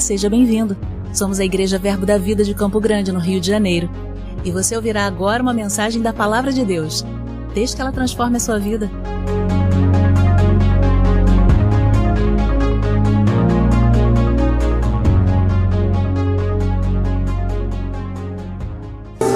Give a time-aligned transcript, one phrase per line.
[0.00, 0.76] Seja bem-vindo.
[1.12, 3.88] Somos a Igreja Verbo da Vida de Campo Grande, no Rio de Janeiro.
[4.44, 7.04] E você ouvirá agora uma mensagem da Palavra de Deus.
[7.54, 8.90] Desde que ela transforme a sua vida.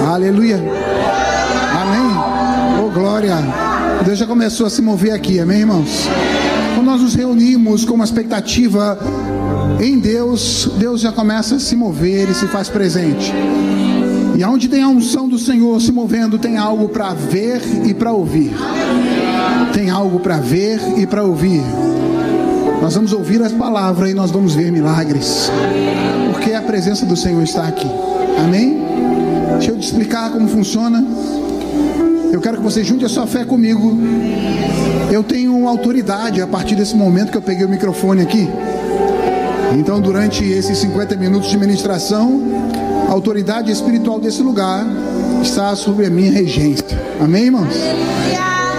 [0.06, 0.56] Aleluia.
[1.80, 2.84] Amém.
[2.84, 3.36] Oh, glória.
[4.04, 6.06] Deus já começou a se mover aqui, amém, irmãos?
[6.74, 8.98] Quando nós nos reunimos com uma expectativa
[9.78, 13.32] em Deus, Deus já começa a se mover e se faz presente.
[14.36, 18.10] E aonde tem a unção do Senhor se movendo, tem algo para ver e para
[18.10, 18.52] ouvir.
[19.72, 21.62] Tem algo para ver e para ouvir.
[22.80, 25.50] Nós vamos ouvir as palavras e nós vamos ver milagres.
[26.32, 27.86] Porque a presença do Senhor está aqui.
[28.42, 28.82] Amém?
[29.58, 31.04] Deixa eu te explicar como funciona.
[32.32, 33.98] Eu quero que você junte a sua fé comigo.
[35.12, 38.48] Eu tenho autoridade a partir desse momento que eu peguei o microfone aqui.
[39.78, 42.40] Então, durante esses 50 minutos de ministração,
[43.08, 44.84] a autoridade espiritual desse lugar
[45.42, 46.86] está sobre a minha regência.
[47.20, 47.74] Amém, irmãos?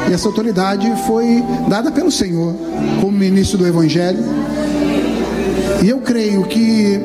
[0.09, 2.53] E essa autoridade foi dada pelo Senhor
[2.99, 4.23] como ministro do Evangelho.
[5.81, 6.99] E eu creio que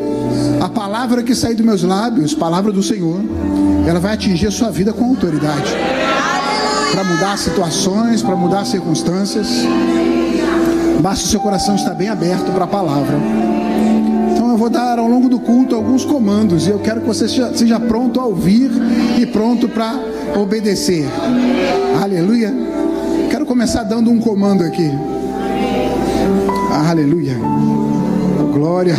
[0.61, 3.21] a palavra que sair dos meus lábios, palavra do Senhor,
[3.87, 5.73] ela vai atingir a sua vida com autoridade.
[6.91, 9.49] Para mudar situações, para mudar circunstâncias.
[11.01, 13.56] Basta o seu coração estar bem aberto para a palavra.
[14.67, 17.79] Vou dar ao longo do culto alguns comandos e eu quero que você seja, seja
[17.79, 18.69] pronto a ouvir
[19.17, 19.95] e pronto para
[20.37, 21.07] obedecer.
[22.03, 22.53] Aleluia.
[23.31, 24.91] Quero começar dando um comando aqui.
[26.85, 27.37] Aleluia.
[28.53, 28.97] Glória.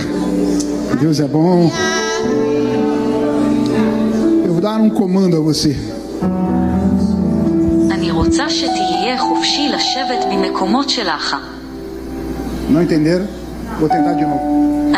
[1.02, 1.70] Deus é bom.
[4.45, 5.76] Eu vou dar um comando a você.
[12.70, 13.28] Não entenderam?
[13.79, 14.92] Vou tentar de novo.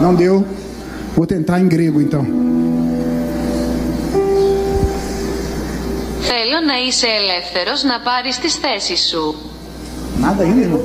[0.00, 0.44] Não deu?
[1.14, 2.24] Vou tentar em grego então.
[6.20, 9.34] Θέλω να είσαι ελεύθερος να πάρεις τις θέσεις σου.
[10.20, 10.82] Nada ainda, irmão?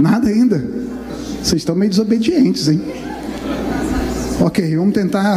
[0.00, 0.58] Nada ainda.
[1.42, 2.80] Vocês estão meio desobedientes, hein?
[4.40, 5.32] Ok, vamos tentar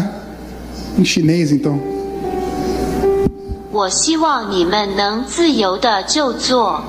[0.98, 1.76] em chinês então.
[3.72, 6.84] 我希望你们能自由的就坐。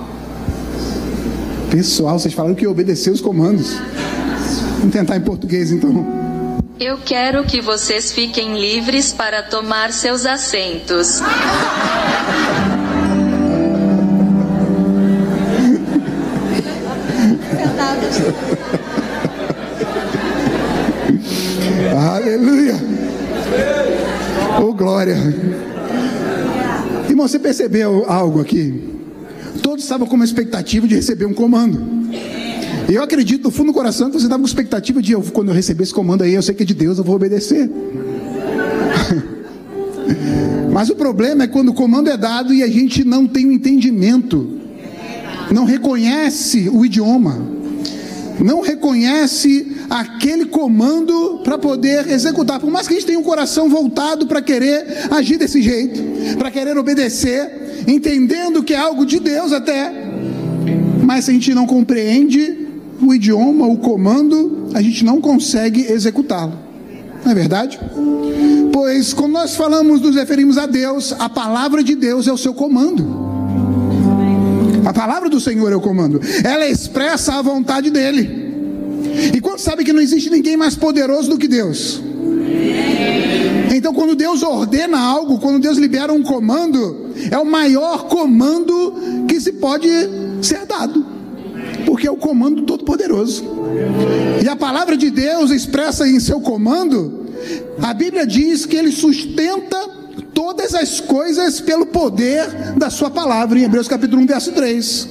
[1.76, 3.74] Pessoal, vocês falaram que obedecer os comandos.
[4.80, 6.08] Vamos tentar em português então.
[6.80, 11.20] Eu quero que vocês fiquem livres para tomar seus assentos.
[22.16, 22.76] Aleluia.
[24.62, 25.18] Oh, glória.
[27.10, 28.95] Irmão, você percebeu algo aqui?
[29.76, 31.84] Todos estavam com uma expectativa de receber um comando.
[32.88, 35.54] Eu acredito no fundo do coração que você estava com expectativa de eu, quando eu
[35.54, 37.70] receber esse comando aí, eu sei que é de Deus, eu vou obedecer.
[40.72, 43.52] Mas o problema é quando o comando é dado e a gente não tem o
[43.52, 44.62] entendimento,
[45.52, 47.46] não reconhece o idioma,
[48.40, 52.62] não reconhece aquele comando para poder executar.
[52.62, 56.02] Por mais que a gente tenha um coração voltado para querer agir desse jeito,
[56.38, 59.92] para querer obedecer, entendendo que é algo de Deus até,
[61.04, 62.68] mas se a gente não compreende
[63.02, 66.54] o idioma, o comando, a gente não consegue executá-lo.
[67.24, 67.80] Não é verdade?
[68.72, 72.54] Pois quando nós falamos, nos referimos a Deus, a palavra de Deus é o seu
[72.54, 73.26] comando.
[74.86, 76.22] A palavra do Senhor é o comando.
[76.44, 78.46] Ela expressa a vontade dele.
[79.34, 82.02] E quando sabe que não existe ninguém mais poderoso do que Deus?
[83.74, 89.40] Então, quando Deus ordena algo, quando Deus libera um comando, é o maior comando que
[89.40, 89.90] se pode
[90.42, 91.06] ser dado,
[91.86, 93.44] porque é o comando todo-poderoso.
[94.44, 97.26] E a palavra de Deus expressa em seu comando,
[97.82, 99.78] a Bíblia diz que ele sustenta
[100.34, 105.08] todas as coisas pelo poder da sua palavra, em Hebreus capítulo 1, verso 3.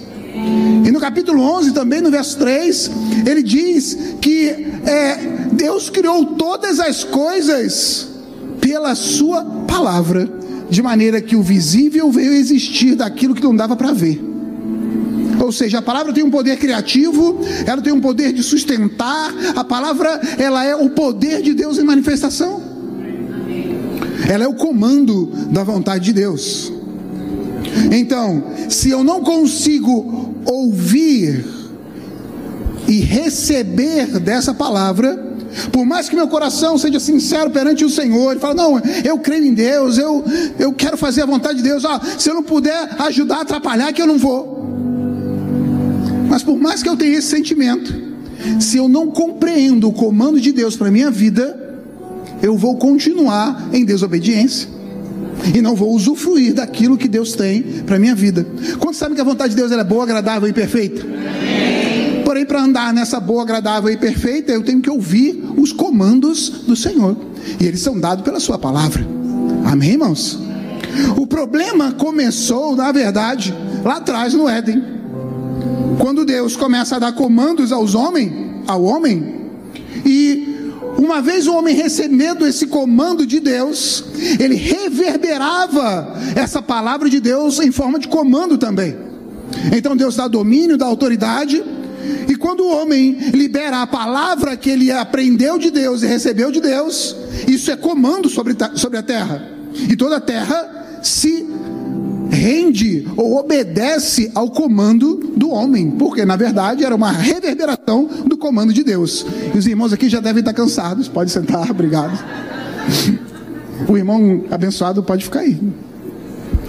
[0.85, 2.91] E no capítulo 11, também no verso 3,
[3.27, 4.49] ele diz que
[4.85, 5.17] é,
[5.53, 8.14] Deus criou todas as coisas
[8.65, 10.27] pela sua palavra,
[10.71, 14.25] de maneira que o visível veio existir daquilo que não dava para ver.
[15.39, 19.63] Ou seja, a palavra tem um poder criativo, ela tem um poder de sustentar, a
[19.63, 22.63] palavra ela é o poder de Deus em manifestação.
[24.27, 26.73] Ela é o comando da vontade de Deus.
[27.93, 31.45] Então, se eu não consigo ouvir
[32.89, 35.24] e receber dessa palavra,
[35.73, 39.45] por mais que meu coração seja sincero perante o Senhor, e fala, não, eu creio
[39.45, 40.25] em Deus, eu,
[40.59, 44.03] eu quero fazer a vontade de Deus, ah, se eu não puder ajudar, atrapalhar, que
[44.03, 44.65] eu não vou.
[46.29, 47.93] Mas por mais que eu tenha esse sentimento,
[48.61, 51.61] se eu não compreendo o comando de Deus para minha vida,
[52.43, 54.69] eu vou continuar em desobediência
[55.55, 58.47] e não vou usufruir daquilo que Deus tem para minha vida.
[58.79, 61.03] Quantos sabem que a vontade de Deus é boa, agradável e perfeita?
[62.35, 66.75] Porém, para andar nessa boa, agradável e perfeita, eu tenho que ouvir os comandos do
[66.75, 67.17] Senhor.
[67.61, 69.07] E eles são dados pela Sua palavra.
[69.65, 70.41] Amém, irmãos?
[71.17, 73.55] O problema começou, na verdade,
[73.85, 74.83] lá atrás no Éden.
[76.01, 78.33] Quando Deus começa a dar comandos aos homens,
[78.67, 79.53] ao homem,
[80.05, 84.07] e uma vez o homem recebendo esse comando de Deus,
[84.41, 88.97] ele reverberava essa palavra de Deus em forma de comando também.
[89.73, 91.63] Então Deus dá domínio, dá autoridade,
[92.29, 96.61] e quando o homem libera a palavra que ele aprendeu de Deus e recebeu de
[96.61, 97.15] Deus,
[97.47, 99.49] isso é comando sobre, sobre a terra.
[99.89, 101.47] E toda a terra se
[102.31, 108.73] rende ou obedece ao comando do homem, porque na verdade era uma reverberação do comando
[108.73, 109.25] de Deus.
[109.55, 112.19] E os irmãos aqui já devem estar cansados, pode sentar, obrigado.
[113.89, 115.59] O irmão abençoado pode ficar aí.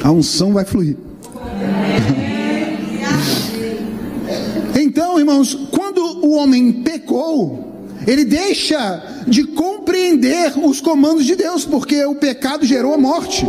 [0.04, 0.98] A unção vai fluir.
[5.26, 12.14] Irmãos, quando o homem pecou, ele deixa de compreender os comandos de Deus, porque o
[12.14, 13.44] pecado gerou a morte,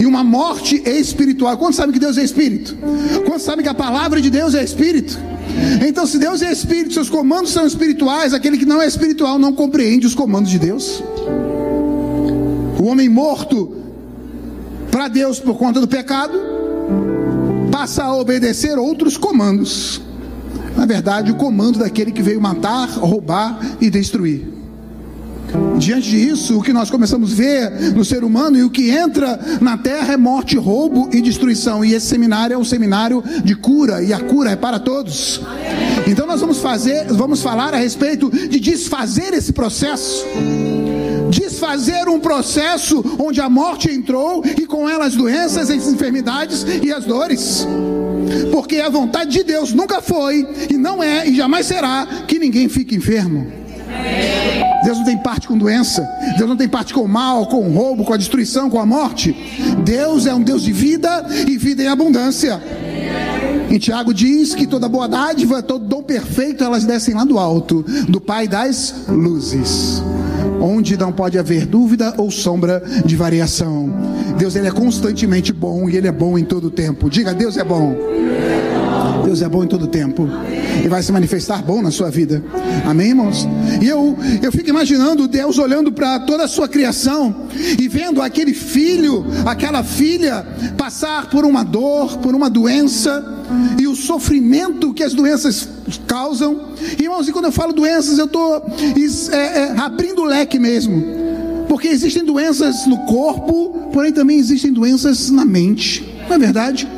[0.00, 1.58] e uma morte espiritual.
[1.58, 2.78] Quantos sabem que Deus é espírito?
[3.26, 5.18] Quantos sabem que a palavra de Deus é espírito?
[5.86, 9.52] Então, se Deus é espírito, seus comandos são espirituais, aquele que não é espiritual não
[9.52, 11.02] compreende os comandos de Deus.
[12.80, 13.76] O homem morto
[14.90, 16.40] para Deus por conta do pecado
[17.70, 20.07] passa a obedecer outros comandos
[20.78, 24.46] na verdade, o comando daquele que veio matar, roubar e destruir.
[25.76, 29.40] Diante disso, o que nós começamos a ver no ser humano e o que entra
[29.60, 31.84] na terra é morte, roubo e destruição.
[31.84, 35.40] E esse seminário é um seminário de cura, e a cura é para todos.
[36.06, 40.24] Então nós vamos fazer, vamos falar a respeito de desfazer esse processo.
[41.28, 46.92] Desfazer um processo onde a morte entrou e com ela as doenças, as enfermidades e
[46.92, 47.66] as dores
[48.50, 52.68] porque a vontade de Deus nunca foi, e não é, e jamais será, que ninguém
[52.68, 53.46] fique enfermo.
[54.84, 57.72] Deus não tem parte com doença, Deus não tem parte com o mal, com o
[57.72, 59.34] roubo, com a destruição, com a morte.
[59.84, 62.60] Deus é um Deus de vida e vida em abundância.
[63.70, 67.84] Em Tiago diz que toda boa dádiva, todo dom perfeito, elas descem lá do alto,
[68.08, 70.02] do Pai das luzes,
[70.60, 73.87] onde não pode haver dúvida ou sombra de variação.
[74.38, 77.10] Deus ele é constantemente bom e ele é bom em todo tempo.
[77.10, 77.96] Diga, Deus é bom.
[79.24, 80.26] Deus é bom em todo tempo
[80.82, 82.42] e vai se manifestar bom na sua vida.
[82.86, 83.46] Amém, irmãos?
[83.82, 87.48] E eu, eu fico imaginando Deus olhando para toda a sua criação
[87.78, 90.46] e vendo aquele filho, aquela filha
[90.78, 93.22] passar por uma dor, por uma doença
[93.78, 95.68] e o sofrimento que as doenças
[96.06, 96.68] causam.
[96.98, 98.64] Irmãos, e quando eu falo doenças, eu estou
[99.32, 101.28] é, é, abrindo o leque mesmo.
[101.68, 106.04] Porque existem doenças no corpo, porém também existem doenças na mente.
[106.28, 106.88] Não é verdade?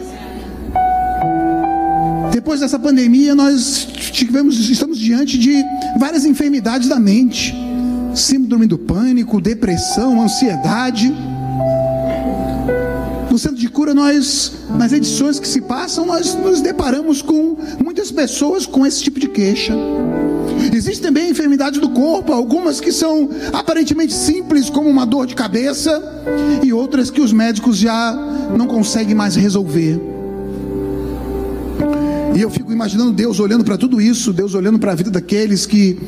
[2.32, 5.62] Depois dessa pandemia, nós tivemos, estamos diante de
[5.99, 7.55] várias enfermidades da mente:
[8.14, 11.15] síndrome do pânico, depressão, ansiedade.
[13.31, 18.10] No centro de cura, nós, nas edições que se passam, nós nos deparamos com muitas
[18.10, 19.72] pessoas com esse tipo de queixa.
[20.81, 26.03] Existem também enfermidades do corpo, algumas que são aparentemente simples, como uma dor de cabeça,
[26.63, 28.15] e outras que os médicos já
[28.56, 30.01] não conseguem mais resolver.
[32.34, 35.67] E eu fico imaginando Deus olhando para tudo isso, Deus olhando para a vida daqueles
[35.67, 35.99] que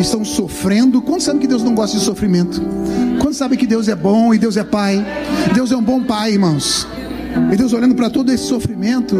[0.00, 1.00] estão sofrendo.
[1.00, 2.60] Quantos sabem que Deus não gosta de sofrimento?
[3.20, 5.06] Quantos sabem que Deus é bom e Deus é Pai?
[5.54, 6.88] Deus é um bom Pai, irmãos.
[7.52, 9.16] E Deus olhando para todo esse sofrimento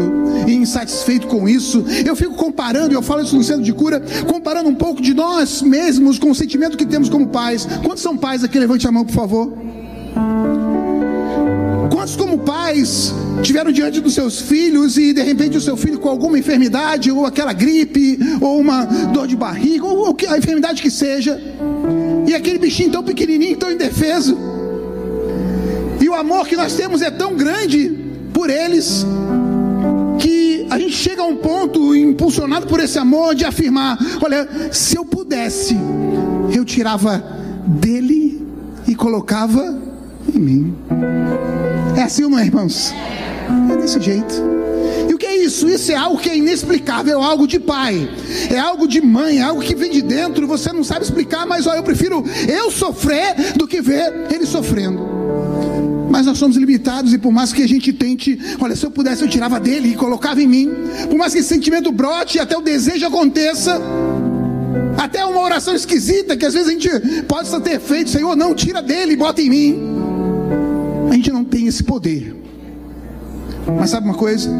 [0.47, 4.69] e insatisfeito com isso, eu fico comparando, eu falo isso no centro de cura, comparando
[4.69, 7.67] um pouco de nós mesmos com o sentimento que temos como pais.
[7.83, 8.59] Quantos são pais aqui?
[8.59, 9.53] Levante a mão, por favor.
[11.91, 16.09] Quantos, como pais, tiveram diante dos seus filhos e de repente o seu filho com
[16.09, 21.39] alguma enfermidade, ou aquela gripe, ou uma dor de barriga, ou a enfermidade que seja,
[22.27, 24.37] e aquele bichinho tão pequenininho, tão indefeso,
[25.99, 27.89] e o amor que nós temos é tão grande
[28.33, 29.05] por eles,
[30.19, 34.95] que a gente chega a um ponto, impulsionado por esse amor, de afirmar: olha, se
[34.95, 35.77] eu pudesse,
[36.55, 37.23] eu tirava
[37.65, 38.41] dele
[38.87, 39.77] e colocava
[40.33, 40.75] em mim.
[41.97, 42.93] É assim ou não é, irmãos?
[43.71, 44.33] É desse jeito.
[45.09, 45.67] E o que é isso?
[45.67, 48.09] Isso é algo que é inexplicável, é algo de pai,
[48.49, 51.67] é algo de mãe, é algo que vem de dentro, você não sabe explicar, mas
[51.67, 55.18] ó, eu prefiro eu sofrer do que ver ele sofrendo.
[56.19, 59.21] Mas nós somos limitados e por mais que a gente tente, olha, se eu pudesse
[59.21, 60.69] eu tirava dele e colocava em mim.
[61.09, 63.81] Por mais que esse sentimento brote até o desejo aconteça,
[64.97, 66.89] até uma oração esquisita que às vezes a gente
[67.21, 69.79] possa ter feito, Senhor, não tira dele e bota em mim.
[71.09, 72.35] A gente não tem esse poder.
[73.77, 74.51] Mas sabe uma coisa?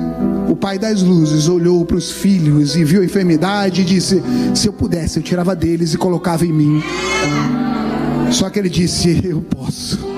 [0.48, 4.24] O pai das luzes olhou para os filhos e viu a enfermidade e disse:
[4.56, 6.82] Se eu pudesse, eu tirava deles e colocava em mim.
[8.32, 10.09] Só que ele disse: Eu posso.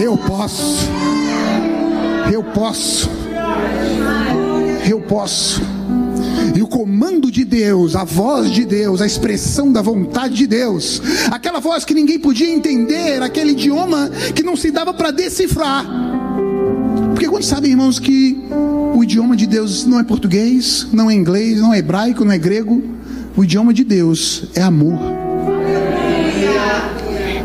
[0.00, 0.88] Eu posso.
[2.32, 3.10] Eu posso.
[4.88, 5.60] Eu posso.
[6.54, 11.02] E o comando de Deus, a voz de Deus, a expressão da vontade de Deus,
[11.30, 15.84] aquela voz que ninguém podia entender, aquele idioma que não se dava para decifrar.
[17.10, 18.38] Porque quando sabem, irmãos, que
[18.94, 22.38] o idioma de Deus não é português, não é inglês, não é hebraico, não é
[22.38, 22.82] grego,
[23.36, 24.98] o idioma de Deus é amor.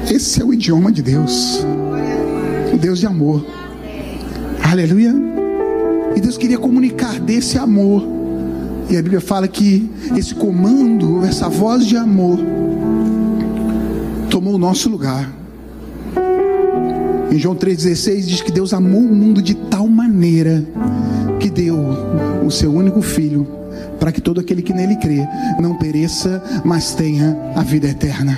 [0.10, 1.66] Esse é o idioma de Deus.
[2.84, 3.46] Deus de amor.
[4.62, 5.16] Aleluia.
[6.18, 8.06] E Deus queria comunicar desse amor.
[8.90, 12.38] E a Bíblia fala que esse comando, essa voz de amor,
[14.30, 15.32] tomou o nosso lugar.
[17.32, 20.66] Em João 3,16 diz que Deus amou o mundo de tal maneira
[21.40, 21.78] que deu
[22.46, 23.48] o seu único filho
[24.04, 25.26] para que todo aquele que nele crê
[25.62, 28.38] não pereça, mas tenha a vida eterna.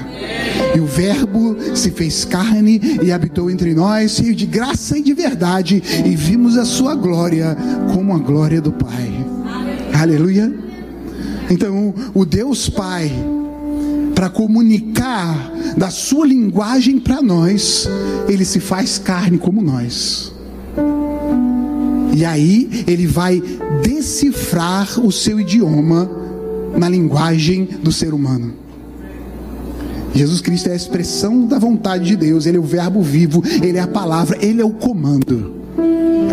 [0.76, 5.12] E o Verbo se fez carne e habitou entre nós, cheio de graça e de
[5.16, 7.58] verdade, e vimos a sua glória
[7.92, 9.26] como a glória do Pai.
[10.00, 10.54] Aleluia.
[11.50, 13.12] Então, o Deus Pai,
[14.14, 17.90] para comunicar da sua linguagem para nós,
[18.30, 20.32] ele se faz carne como nós.
[22.16, 23.44] E aí ele vai
[23.84, 26.10] decifrar o seu idioma
[26.78, 28.54] na linguagem do ser humano.
[30.14, 33.78] Jesus Cristo é a expressão da vontade de Deus, ele é o verbo vivo, ele
[33.78, 35.56] é a palavra, ele é o comando.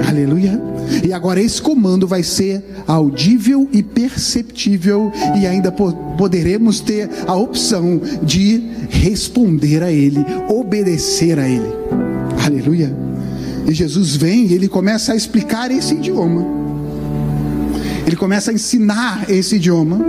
[0.08, 0.60] Aleluia.
[1.04, 8.00] E agora esse comando vai ser audível e perceptível e ainda poderemos ter a opção
[8.22, 11.66] de responder a ele, obedecer a ele.
[12.44, 13.11] Aleluia.
[13.66, 16.44] E Jesus vem e ele começa a explicar esse idioma.
[18.06, 20.00] Ele começa a ensinar esse idioma.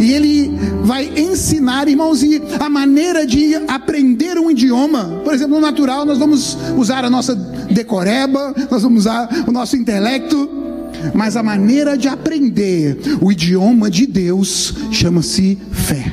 [0.00, 0.50] E ele
[0.82, 5.20] vai ensinar, irmãos, e a maneira de aprender um idioma.
[5.24, 9.76] Por exemplo, no natural, nós vamos usar a nossa decoreba, nós vamos usar o nosso
[9.76, 10.48] intelecto.
[11.14, 16.12] Mas a maneira de aprender o idioma de Deus chama-se fé.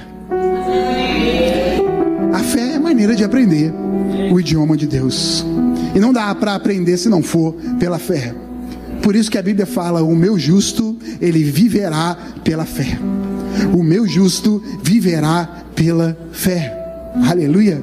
[2.33, 3.73] A fé é a maneira de aprender
[4.31, 5.45] o idioma de Deus.
[5.95, 8.35] E não dá para aprender se não for pela fé.
[9.01, 12.99] Por isso que a Bíblia fala: o meu justo, ele viverá pela fé.
[13.73, 16.75] O meu justo viverá pela fé.
[17.29, 17.81] Aleluia.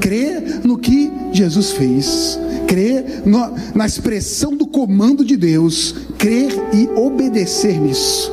[0.00, 2.38] Crê no que Jesus fez.
[2.66, 5.94] Crê no, na expressão do comando de Deus.
[6.16, 8.32] Crer e obedecer nisso.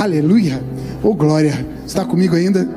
[0.00, 0.62] Aleluia.
[1.02, 1.66] Oh glória.
[1.86, 2.68] Está comigo ainda?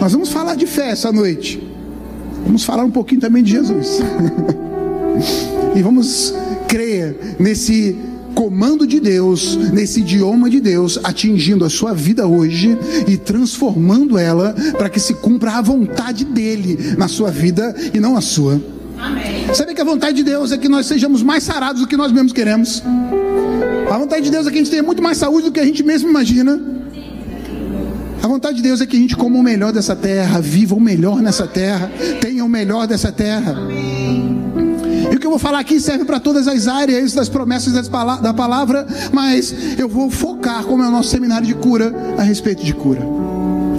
[0.00, 1.60] Nós vamos falar de fé essa noite.
[2.44, 4.00] Vamos falar um pouquinho também de Jesus.
[5.74, 6.34] e vamos
[6.68, 7.96] crer nesse
[8.34, 14.54] comando de Deus, nesse idioma de Deus, atingindo a sua vida hoje e transformando ela
[14.76, 18.60] para que se cumpra a vontade dele na sua vida e não a sua.
[18.98, 19.54] Amém.
[19.54, 22.10] Sabe que a vontade de Deus é que nós sejamos mais sarados do que nós
[22.10, 22.82] mesmos queremos.
[23.90, 25.64] A vontade de Deus é que a gente tenha muito mais saúde do que a
[25.64, 26.60] gente mesmo imagina.
[28.22, 30.80] A vontade de Deus é que a gente coma o melhor dessa terra, viva o
[30.80, 33.52] melhor nessa terra, tenha o melhor dessa terra.
[33.52, 34.03] Amém.
[35.24, 39.54] Que eu vou falar aqui serve para todas as áreas das promessas da palavra, mas
[39.78, 43.00] eu vou focar, como é o nosso seminário de cura, a respeito de cura.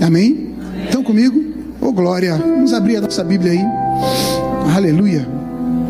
[0.04, 0.56] Amém?
[0.86, 1.40] Estão comigo?
[1.80, 2.36] Ô oh, glória!
[2.36, 3.64] Vamos abrir a nossa Bíblia aí.
[4.76, 5.28] Aleluia!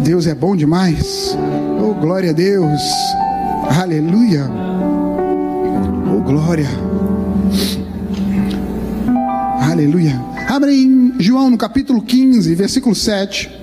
[0.03, 1.37] Deus é bom demais.
[1.81, 2.81] Oh glória a Deus!
[3.79, 4.51] Aleluia!
[6.13, 6.67] Oh glória!
[9.71, 10.21] Aleluia!
[10.49, 13.54] Abre em João no capítulo 15, versículo 7.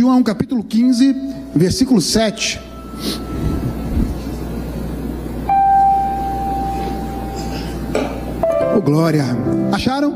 [0.00, 1.14] João, capítulo 15,
[1.54, 2.58] versículo 7.
[8.74, 9.26] Oh, glória.
[9.70, 10.14] Acharam?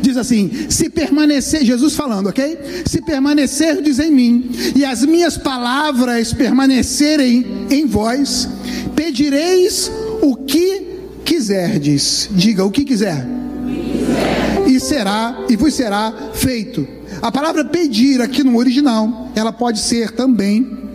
[0.00, 2.58] Diz assim: se permanecer, Jesus falando, ok?
[2.86, 8.48] Se permanecerdes em mim e as minhas palavras permanecerem em vós,
[8.94, 10.82] pedireis o que
[11.26, 12.30] quiserdes.
[12.32, 13.22] Diga o que quiser.
[14.66, 16.96] E será, e vos será feito.
[17.22, 20.86] A palavra pedir aqui no original, ela pode ser também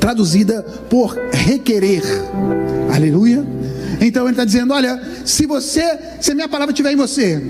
[0.00, 2.02] traduzida por requerer.
[2.94, 3.44] Aleluia.
[4.00, 7.42] Então ele está dizendo: olha, se você, se a minha palavra estiver em você,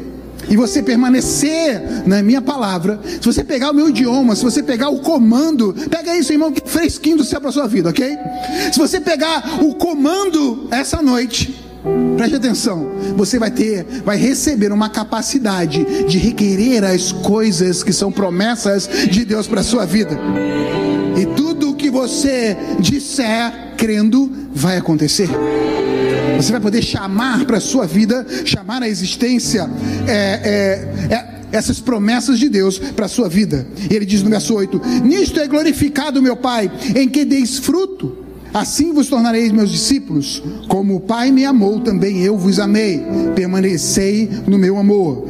[0.49, 4.89] e você permanecer na minha palavra, se você pegar o meu idioma, se você pegar
[4.89, 8.17] o comando, pega isso, irmão, fresquinho do céu para sua vida, ok?
[8.73, 11.62] Se você pegar o comando essa noite,
[12.17, 18.13] preste atenção, você vai ter, vai receber uma capacidade de requerer as coisas que são
[18.13, 20.17] promessas de Deus para sua vida.
[21.21, 25.29] E tudo o que você disser crendo vai acontecer.
[26.37, 29.69] Você vai poder chamar para a sua vida, chamar a existência
[30.07, 33.67] é, é, é, essas promessas de Deus para a sua vida.
[33.91, 38.22] E ele diz no verso 8: Nisto é glorificado meu Pai, em que deis fruto
[38.53, 43.03] Assim vos tornareis meus discípulos, como o Pai me amou, também eu vos amei.
[43.35, 45.27] Permanecei no meu amor.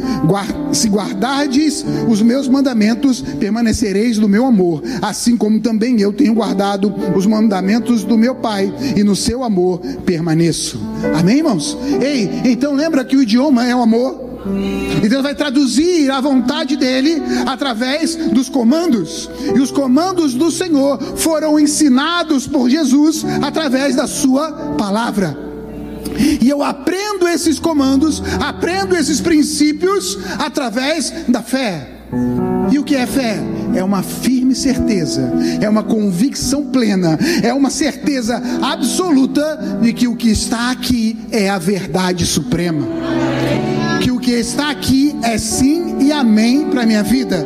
[0.72, 6.92] Se guardardes os meus mandamentos, permanecereis no meu amor, assim como também eu tenho guardado
[7.14, 10.80] os mandamentos do meu Pai, e no seu amor permaneço.
[11.18, 11.76] Amém, irmãos?
[12.00, 14.31] Ei, então lembra que o idioma é o amor?
[15.02, 19.30] E Deus vai traduzir a vontade dele através dos comandos.
[19.54, 25.36] E os comandos do Senhor foram ensinados por Jesus através da sua palavra.
[26.40, 31.88] E eu aprendo esses comandos, aprendo esses princípios através da fé.
[32.70, 33.38] E o que é fé?
[33.74, 40.14] É uma firme certeza, é uma convicção plena, é uma certeza absoluta de que o
[40.14, 42.86] que está aqui é a verdade suprema
[44.22, 47.44] que está aqui é sim e amém para minha vida.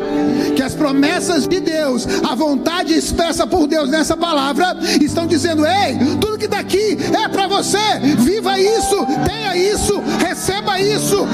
[0.54, 5.96] Que as promessas de Deus, a vontade expressa por Deus nessa palavra, estão dizendo: ei,
[6.20, 7.78] tudo que está aqui é para você,
[8.18, 11.26] viva isso, tenha isso, receba isso.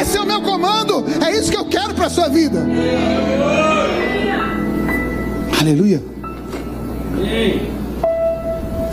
[0.00, 2.66] Esse é o meu comando, é isso que eu quero para a sua vida.
[5.60, 6.02] Aleluia.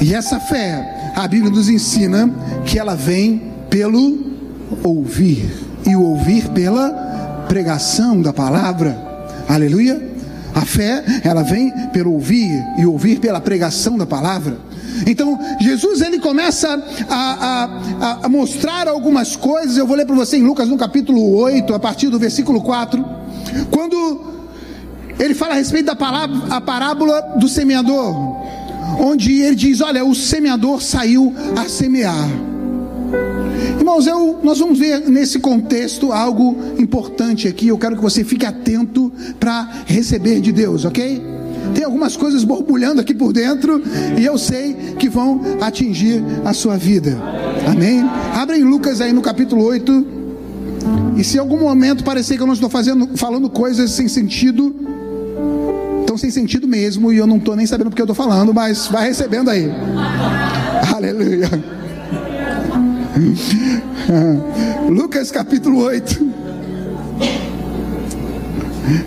[0.02, 2.30] E essa fé, a Bíblia nos ensina
[2.66, 4.24] que ela vem pelo
[4.84, 8.98] ouvir e o ouvir pela pregação da palavra.
[9.48, 10.16] Aleluia.
[10.54, 14.58] A fé, ela vem pelo ouvir e ouvir pela pregação da palavra.
[15.06, 17.70] Então, Jesus ele começa a,
[18.02, 19.76] a, a mostrar algumas coisas.
[19.76, 23.04] Eu vou ler para você em Lucas no capítulo 8, a partir do versículo 4.
[23.70, 24.34] Quando
[25.20, 28.16] ele fala a respeito da palavra, a parábola do semeador,
[29.00, 32.55] onde ele diz: Olha, o semeador saiu a semear.
[33.86, 37.68] Irmãos, eu, nós vamos ver nesse contexto algo importante aqui.
[37.68, 41.22] Eu quero que você fique atento para receber de Deus, ok?
[41.76, 43.80] Tem algumas coisas borbulhando aqui por dentro
[44.18, 47.16] e eu sei que vão atingir a sua vida.
[47.68, 48.04] Amém?
[48.34, 50.08] Abrem Lucas aí no capítulo 8.
[51.16, 54.76] E se em algum momento parecer que eu não estou fazendo, falando coisas sem sentido,
[56.02, 58.88] estão sem sentido mesmo e eu não estou nem sabendo porque eu estou falando, mas
[58.88, 59.70] vai recebendo aí.
[60.92, 61.85] Aleluia.
[64.90, 66.34] Lucas capítulo 8,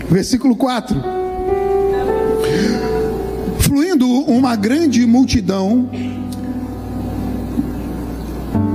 [0.09, 0.99] versículo 4.
[3.59, 5.89] Fluindo uma grande multidão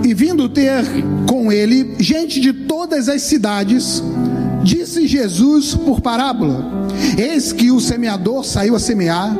[0.04, 0.84] e vindo ter
[1.28, 4.02] com ele gente de todas as cidades,
[4.62, 9.36] disse Jesus por parábola: Eis que o semeador saiu a semear.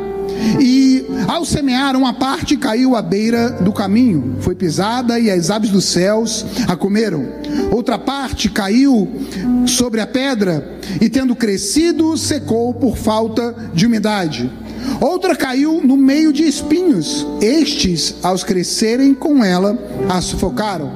[0.60, 5.70] E ao semear, uma parte caiu à beira do caminho, foi pisada e as aves
[5.70, 7.26] dos céus a comeram.
[7.70, 9.08] Outra parte caiu
[9.66, 14.50] sobre a pedra e, tendo crescido, secou por falta de umidade.
[15.00, 19.78] Outra caiu no meio de espinhos, estes, aos crescerem com ela,
[20.08, 20.92] a sufocaram.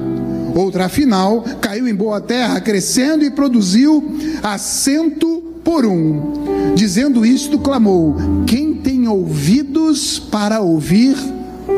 [0.54, 6.74] Outra, afinal, caiu em boa terra, crescendo e produziu a cento por um.
[6.74, 8.74] Dizendo isto, clamou: Quem
[9.08, 11.16] ouvidos para ouvir,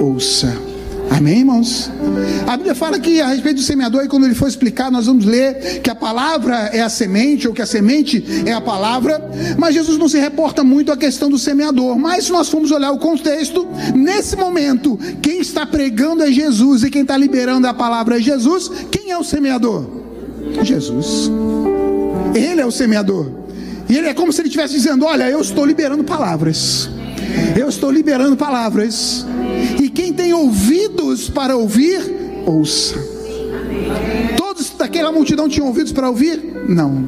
[0.00, 0.70] ouça.
[1.10, 1.90] Amém, irmãos?
[2.46, 5.24] A Bíblia fala que a respeito do semeador, e quando ele for explicar, nós vamos
[5.24, 9.20] ler que a palavra é a semente, ou que a semente é a palavra,
[9.58, 11.98] mas Jesus não se reporta muito à questão do semeador.
[11.98, 16.90] Mas se nós formos olhar o contexto, nesse momento, quem está pregando é Jesus e
[16.90, 18.70] quem está liberando a palavra é Jesus.
[18.90, 19.90] Quem é o semeador?
[20.62, 21.28] Jesus.
[22.34, 23.32] Ele é o semeador.
[23.88, 26.88] E ele é como se ele estivesse dizendo: Olha, eu estou liberando palavras.
[27.56, 29.26] Eu estou liberando palavras.
[29.80, 32.00] E quem tem ouvidos para ouvir,
[32.46, 32.96] ouça.
[34.36, 36.64] Todos daquela multidão tinham ouvidos para ouvir?
[36.68, 37.04] Não.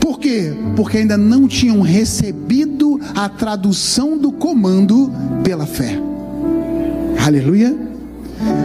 [0.00, 0.52] Por quê?
[0.76, 5.98] Porque ainda não tinham recebido a tradução do comando pela fé.
[7.24, 7.89] Aleluia.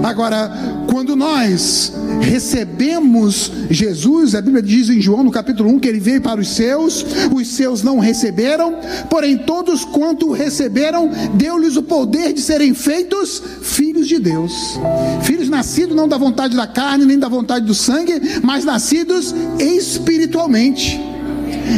[0.03, 0.51] Agora,
[0.87, 6.21] quando nós recebemos Jesus, a Bíblia diz em João no capítulo 1 que ele veio
[6.21, 8.75] para os seus, os seus não receberam,
[9.09, 14.79] porém todos quanto receberam, deu-lhes o poder de serem feitos filhos de Deus.
[15.23, 21.04] Filhos nascidos não da vontade da carne, nem da vontade do sangue, mas nascidos espiritualmente.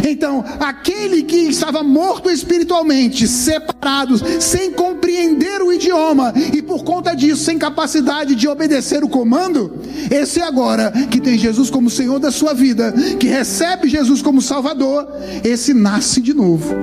[0.08, 7.44] Então, aquele que estava morto espiritualmente, separado, sem compreender o idioma e por conta disso,
[7.44, 12.54] sem capacidade de obedecer o comando, esse agora que tem Jesus como Senhor da sua
[12.54, 15.08] vida, que recebe Jesus como Salvador,
[15.44, 16.74] esse nasce de novo.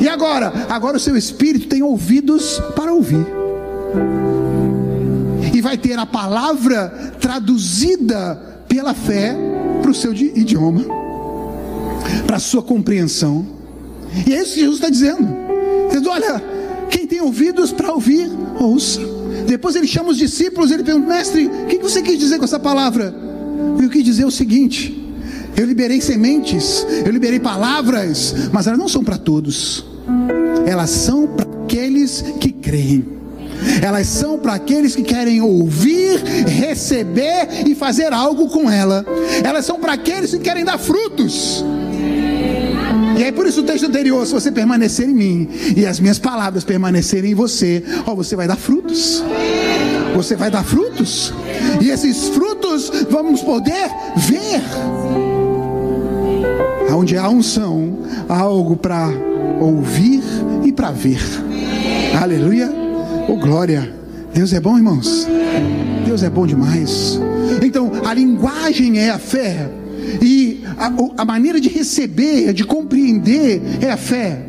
[0.00, 0.52] E agora?
[0.68, 3.26] Agora o seu espírito tem ouvidos para ouvir.
[5.54, 9.36] E vai ter a palavra traduzida pela fé
[9.80, 11.01] para o seu idioma
[12.26, 13.46] para a sua compreensão.
[14.26, 15.28] E é isso que Jesus está dizendo.
[15.88, 16.42] Dizendo, olha,
[16.90, 19.00] quem tem ouvidos para ouvir, ouça.
[19.46, 22.60] Depois ele chama os discípulos, ele pergunta, mestre, o que você quis dizer com essa
[22.60, 23.14] palavra?
[23.80, 25.02] Eu quis dizer o seguinte:
[25.56, 29.84] eu liberei sementes, eu liberei palavras, mas elas não são para todos.
[30.66, 33.04] Elas são para aqueles que creem.
[33.80, 39.04] Elas são para aqueles que querem ouvir, receber e fazer algo com ela.
[39.44, 41.64] Elas são para aqueles que querem dar frutos.
[43.18, 46.18] E aí por isso o texto anterior, se você permanecer em mim e as minhas
[46.18, 49.22] palavras permanecerem em você, ó, você vai dar frutos.
[50.14, 51.32] Você vai dar frutos.
[51.80, 54.62] E esses frutos vamos poder ver.
[56.94, 57.98] Onde há unção,
[58.28, 59.08] há algo para
[59.60, 60.22] ouvir
[60.64, 61.20] e para ver.
[62.20, 62.70] Aleluia.
[63.28, 63.92] Oh glória.
[64.34, 65.26] Deus é bom, irmãos.
[66.06, 67.18] Deus é bom demais.
[67.62, 69.70] Então, a linguagem é a fé.
[70.78, 74.46] A, a maneira de receber, de compreender é a fé.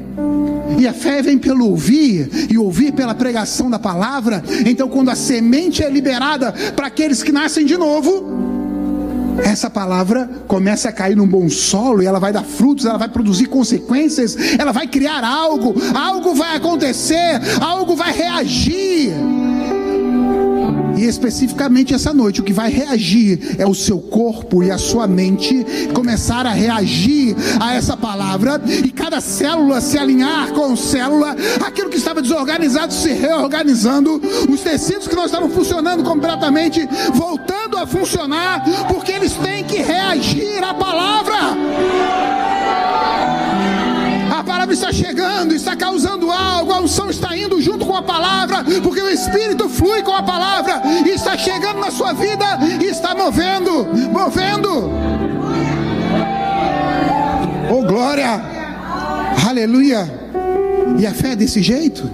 [0.78, 4.44] E a fé vem pelo ouvir, e ouvir pela pregação da palavra.
[4.66, 8.54] Então, quando a semente é liberada para aqueles que nascem de novo,
[9.44, 13.10] essa palavra começa a cair num bom solo e ela vai dar frutos, ela vai
[13.10, 19.12] produzir consequências, ela vai criar algo, algo vai acontecer, algo vai reagir.
[21.06, 25.66] Especificamente essa noite, o que vai reagir é o seu corpo e a sua mente
[25.94, 31.36] começar a reagir a essa palavra e cada célula se alinhar com célula,
[31.66, 37.86] aquilo que estava desorganizado se reorganizando, os tecidos que não estavam funcionando completamente voltando a
[37.86, 42.23] funcionar, porque eles têm que reagir à palavra
[44.74, 49.10] está chegando, está causando algo, a unção está indo junto com a palavra, porque o
[49.10, 52.46] Espírito flui com a palavra, e está chegando na sua vida
[52.82, 54.90] e está movendo, movendo.
[57.72, 58.42] Oh glória,
[59.48, 60.22] aleluia.
[61.00, 62.10] E a fé é desse jeito,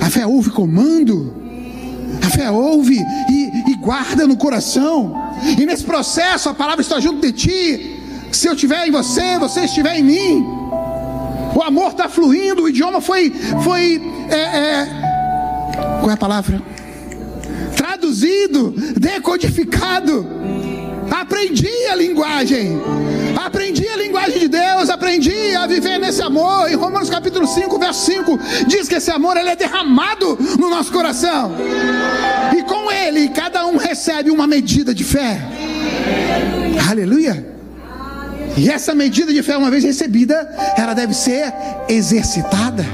[0.00, 1.34] a fé ouve comando,
[2.24, 2.98] a fé ouve
[3.30, 5.14] e, e guarda no coração,
[5.58, 8.00] e nesse processo a palavra está junto de ti.
[8.30, 10.63] Se eu estiver em você, você estiver em mim
[11.54, 13.30] o amor está fluindo, o idioma foi,
[13.62, 14.88] foi é, é,
[16.00, 16.60] qual é a palavra?
[17.76, 20.26] Traduzido, decodificado.
[21.10, 22.80] Aprendi a linguagem,
[23.36, 26.70] aprendi a linguagem de Deus, aprendi a viver nesse amor.
[26.70, 30.90] Em Romanos capítulo 5, verso 5, diz que esse amor ele é derramado no nosso
[30.90, 31.52] coração,
[32.56, 35.40] e com ele cada um recebe uma medida de fé.
[36.90, 37.53] Aleluia.
[38.56, 41.52] E essa medida de fé, uma vez recebida, ela deve ser
[41.88, 42.84] exercitada.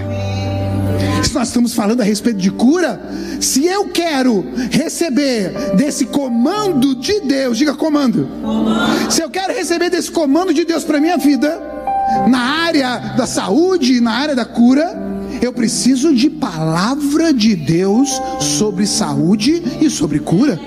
[1.23, 3.01] Se nós estamos falando a respeito de cura,
[3.40, 8.27] se eu quero receber desse comando de Deus, diga comando.
[8.42, 9.12] comando.
[9.12, 11.61] Se eu quero receber desse comando de Deus para minha vida,
[12.29, 14.99] na área da saúde, na área da cura,
[15.42, 20.59] eu preciso de palavra de Deus sobre saúde e sobre cura.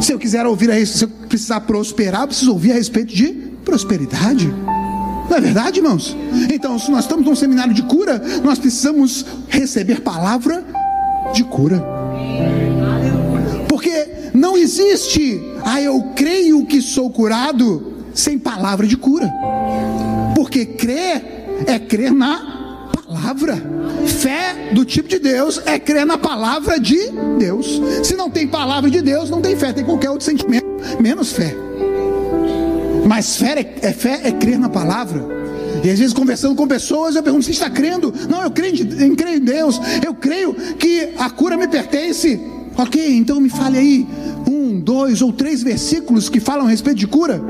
[0.00, 3.28] Se eu quiser ouvir a se eu precisar prosperar, eu preciso ouvir a respeito de
[3.64, 4.46] prosperidade.
[5.28, 6.16] Não é verdade, irmãos?
[6.52, 10.64] Então, se nós estamos num seminário de cura, nós precisamos receber palavra
[11.34, 11.84] de cura.
[13.68, 19.30] Porque não existe, ah, eu creio que sou curado, sem palavra de cura.
[20.34, 23.77] Porque crer é crer na palavra.
[24.08, 27.80] Fé do tipo de Deus é crer na palavra de Deus.
[28.02, 30.66] Se não tem palavra de Deus, não tem fé, tem qualquer outro sentimento,
[31.00, 31.54] menos fé.
[33.06, 35.38] Mas fé é, é fé é crer na palavra.
[35.82, 38.12] E às vezes conversando com pessoas, eu pergunto: você está crendo?
[38.28, 39.80] Não, eu creio, eu creio em Deus.
[40.04, 42.40] Eu creio que a cura me pertence.
[42.76, 44.06] Ok, então me fale aí
[44.46, 47.40] um, dois ou três versículos que falam a respeito de cura.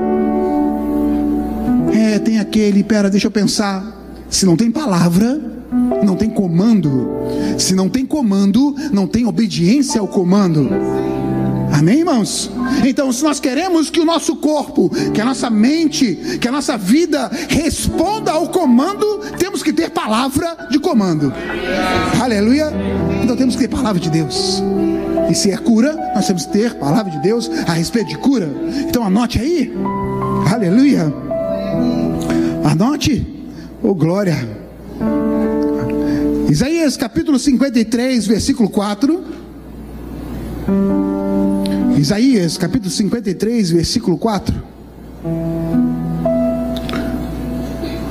[1.93, 3.95] É, tem aquele, pera, deixa eu pensar.
[4.29, 5.58] Se não tem palavra,
[6.03, 7.09] não tem comando.
[7.57, 10.69] Se não tem comando, não tem obediência ao comando.
[11.71, 12.51] Amém, irmãos?
[12.85, 16.77] Então, se nós queremos que o nosso corpo, que a nossa mente, que a nossa
[16.77, 21.31] vida responda ao comando, temos que ter palavra de comando.
[22.21, 22.71] Aleluia.
[23.23, 24.61] Então temos que ter palavra de Deus.
[25.29, 28.49] E se é cura, nós temos que ter palavra de Deus a respeito de cura.
[28.87, 29.71] Então anote aí.
[30.51, 31.13] Aleluia.
[32.63, 33.25] Anote.
[33.81, 34.35] Oh glória.
[36.49, 39.23] Isaías capítulo 53, versículo 4.
[41.95, 44.55] Isaías capítulo 53, versículo 4.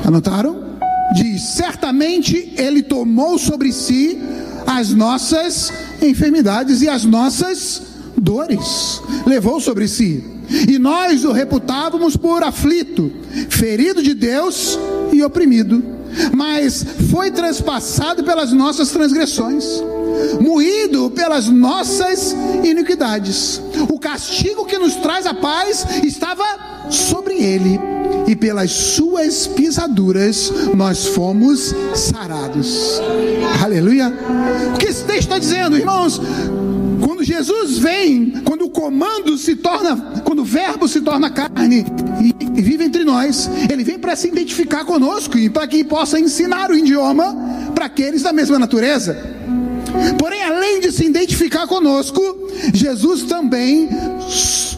[0.05, 0.79] Anotaram?
[1.17, 4.21] Diz: Certamente Ele tomou sobre si
[4.65, 7.83] as nossas enfermidades e as nossas
[8.17, 10.23] dores, levou sobre si.
[10.69, 13.11] E nós o reputávamos por aflito,
[13.51, 14.79] ferido de Deus
[15.13, 15.98] e oprimido.
[16.37, 19.65] Mas foi transpassado pelas nossas transgressões
[20.41, 23.61] moído pelas nossas iniquidades.
[23.89, 26.45] O castigo que nos traz a paz estava
[26.91, 27.79] sobre ele,
[28.27, 33.01] e pelas suas pisaduras nós fomos sarados.
[33.63, 34.13] Aleluia.
[34.75, 36.21] O que esse texto está dizendo, irmãos?
[37.09, 41.87] Quando Jesus vem, quando o comando se torna, quando o verbo se torna carne
[42.21, 46.71] e, vive entre nós, ele vem para se identificar conosco e para que possa ensinar
[46.71, 47.35] o idioma
[47.75, 49.17] para aqueles da mesma natureza.
[50.19, 52.21] Porém, além de se identificar conosco,
[52.75, 53.89] Jesus também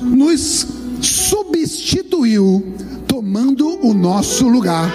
[0.01, 0.69] nos
[1.03, 2.65] substituiu,
[3.09, 4.89] tomando o nosso lugar.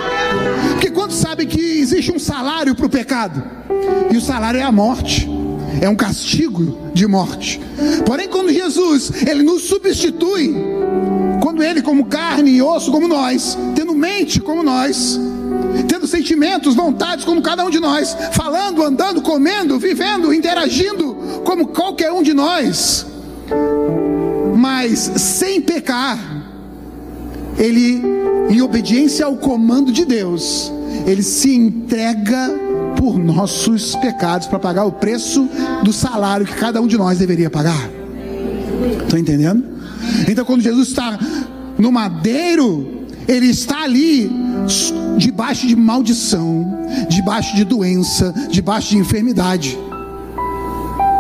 [0.72, 3.44] Porque quando sabe que existe um salário para o pecado,
[4.10, 5.30] e o salário é a morte,
[5.82, 7.60] é um castigo de morte.
[8.06, 10.56] Porém, quando Jesus ele nos substitui,
[11.42, 15.20] quando ele como carne e osso como nós, tendo mente como nós,
[15.88, 22.12] tendo sentimentos, vontades como cada um de nós, falando, andando, comendo, vivendo, interagindo como qualquer
[22.12, 23.06] um de nós,
[24.58, 26.18] mas sem pecar,
[27.58, 28.02] ele,
[28.50, 30.72] em obediência ao comando de Deus,
[31.06, 32.54] ele se entrega
[32.98, 35.48] por nossos pecados para pagar o preço
[35.84, 37.90] do salário que cada um de nós deveria pagar.
[39.04, 39.64] Estão entendendo?
[40.28, 41.18] Então, quando Jesus está
[41.78, 44.32] no madeiro, ele está ali
[45.18, 49.78] debaixo de maldição, debaixo de doença, debaixo de enfermidade.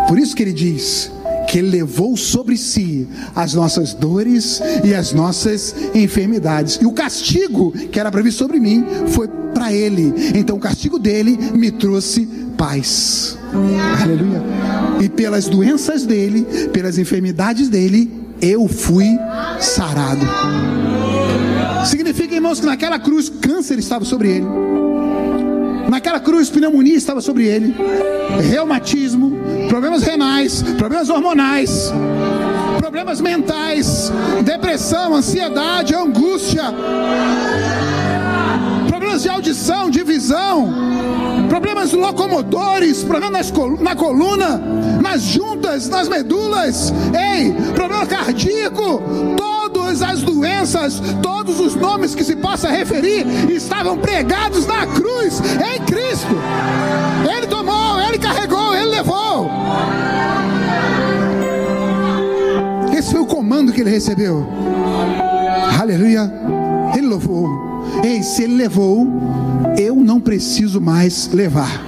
[0.07, 1.11] Por isso que ele diz
[1.47, 6.79] que ele levou sobre si as nossas dores e as nossas enfermidades.
[6.81, 9.27] E o castigo que era previsto sobre mim foi
[9.65, 10.13] para ele.
[10.36, 13.38] Então o castigo dele me trouxe paz.
[14.01, 14.43] Aleluia.
[15.01, 19.17] E pelas doenças dele, pelas enfermidades dele, eu fui
[19.60, 20.21] sarado.
[21.86, 24.45] Significa, irmãos, que naquela cruz câncer estava sobre ele.
[25.89, 27.75] Naquela cruz, pneumonia estava sobre ele,
[28.49, 29.38] reumatismo,
[29.69, 31.93] problemas renais, problemas hormonais,
[32.80, 34.12] problemas mentais,
[34.43, 36.63] depressão, ansiedade, angústia,
[39.15, 40.73] problemas de audição, de visão,
[41.47, 44.58] problemas locomotores, problemas na coluna,
[45.01, 49.01] nas juntas, nas medulas, ei, problema cardíaco,
[49.38, 55.82] todas as doenças, todos os nomes que se possa referir, estavam pregados na cruz em
[55.84, 56.36] Cristo.
[57.38, 59.49] Ele tomou, ele carregou, ele levou.
[62.97, 64.45] Esse foi o comando que ele recebeu.
[65.80, 66.32] Aleluia.
[66.95, 67.64] Ele louvou.
[68.03, 69.08] Ei, se ele levou,
[69.77, 71.86] eu não preciso mais levar.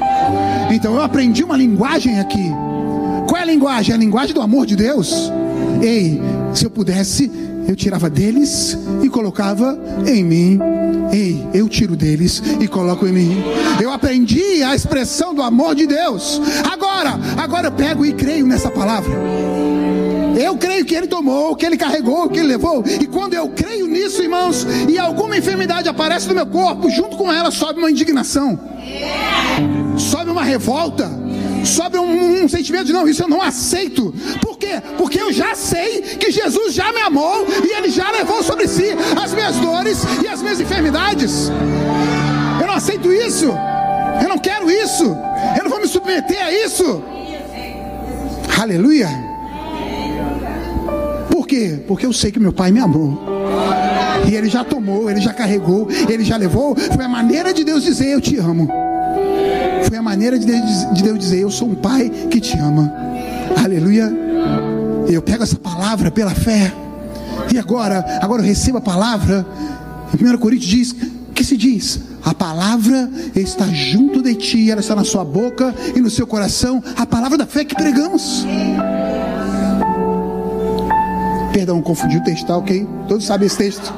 [0.72, 2.52] Então eu aprendi uma linguagem aqui.
[3.28, 3.94] Qual é a linguagem?
[3.94, 5.32] A linguagem do amor de Deus.
[5.82, 6.22] Ei,
[6.54, 7.32] se eu pudesse,
[7.68, 10.60] eu tirava deles e colocava em mim.
[11.12, 13.44] Ei, eu tiro deles e coloco em mim.
[13.82, 16.42] Eu aprendi a expressão do amor de Deus.
[16.70, 19.12] Agora, agora eu pego e creio nessa palavra.
[20.38, 22.84] Eu creio que ele tomou, que ele carregou, que ele levou.
[22.86, 27.32] E quando eu creio nisso, irmãos, e alguma enfermidade aparece no meu corpo, junto com
[27.32, 28.60] ela sobe uma indignação,
[29.98, 31.10] sobe uma revolta,
[31.66, 34.14] sobe um, um sentimento de não, isso eu não aceito.
[34.40, 34.82] Por quê?
[34.96, 38.90] Porque eu já sei que Jesus já me amou e ele já levou sobre si
[39.22, 41.52] as minhas dores e as minhas enfermidades.
[42.62, 43.52] Eu não aceito isso.
[44.22, 45.04] Eu não quero isso.
[45.58, 47.04] Eu não vou me submeter a isso.
[48.60, 49.27] Aleluia.
[51.58, 51.80] Quê?
[51.88, 53.20] Porque eu sei que meu pai me amou.
[54.30, 56.76] E ele já tomou, ele já carregou, ele já levou.
[56.76, 58.70] Foi a maneira de Deus dizer: Eu te amo.
[59.88, 62.94] Foi a maneira de Deus dizer: Eu sou um pai que te ama.
[63.64, 64.14] Aleluia.
[65.10, 66.72] Eu pego essa palavra pela fé.
[67.52, 69.44] E agora, agora eu recebo a palavra.
[70.14, 70.96] Em 1 Coríntios diz:
[71.34, 72.00] que se diz?
[72.24, 76.84] A palavra está junto de ti, ela está na sua boca e no seu coração.
[76.96, 78.46] A palavra da fé que pregamos.
[81.58, 82.88] Perdão, confundi o texto, tá ok?
[83.08, 83.92] Todos sabem esse texto.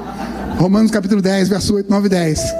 [0.58, 2.56] Romanos capítulo 10, verso 8, 9 e 10.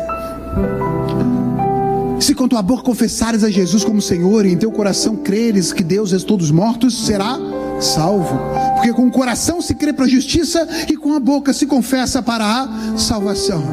[2.20, 5.86] Se com tua boca confessares a Jesus como Senhor e em teu coração creres que
[5.86, 7.40] Deus ressuscitou dos mortos, será
[7.80, 8.38] salvo.
[8.76, 12.22] Porque com o coração se crê para a justiça e com a boca se confessa
[12.22, 13.64] para a salvação.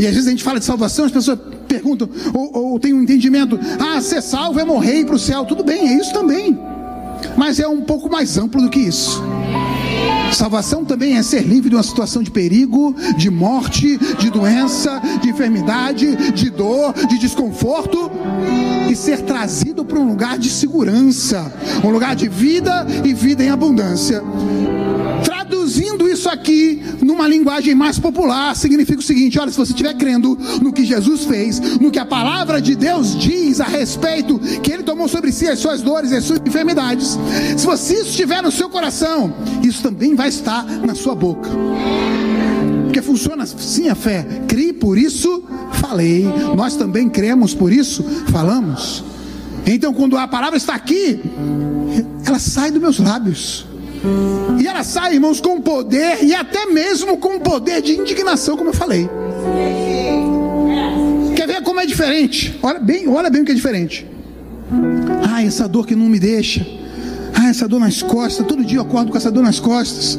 [0.00, 3.04] E às vezes a gente fala de salvação, as pessoas perguntam, ou, ou tem um
[3.04, 5.44] entendimento: ah, ser salvo é morrer para o céu.
[5.44, 6.58] Tudo bem, é isso também.
[7.36, 9.22] Mas é um pouco mais amplo do que isso.
[10.32, 15.30] Salvação também é ser livre de uma situação de perigo, de morte, de doença, de
[15.30, 18.10] enfermidade, de dor, de desconforto
[18.88, 21.52] e ser trazido para um lugar de segurança,
[21.84, 24.22] um lugar de vida e vida em abundância.
[25.68, 30.38] Traduzindo isso aqui numa linguagem mais popular, significa o seguinte: olha, se você estiver crendo
[30.62, 34.82] no que Jesus fez, no que a palavra de Deus diz a respeito, que Ele
[34.82, 37.18] tomou sobre si as suas dores e as suas enfermidades,
[37.54, 41.50] se você isso estiver no seu coração, isso também vai estar na sua boca.
[42.84, 44.26] Porque funciona assim a fé.
[44.48, 46.24] Crie, por isso falei.
[46.56, 48.02] Nós também cremos, por isso
[48.32, 49.04] falamos.
[49.66, 51.20] Então, quando a palavra está aqui,
[52.24, 53.67] ela sai dos meus lábios.
[54.60, 58.74] E ela sai, irmãos, com poder e até mesmo com poder de indignação, como eu
[58.74, 59.08] falei.
[61.34, 62.58] Quer ver como é diferente?
[62.62, 64.06] Olha bem, olha bem o que é diferente.
[65.30, 66.66] Ai, essa dor que não me deixa.
[67.34, 68.46] Ai, essa dor nas costas.
[68.46, 70.18] Todo dia eu acordo com essa dor nas costas.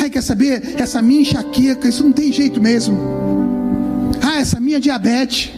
[0.00, 0.74] Ai, quer saber?
[0.78, 2.98] Essa minha enxaqueca, isso não tem jeito mesmo.
[4.22, 5.52] Ah, essa minha diabetes.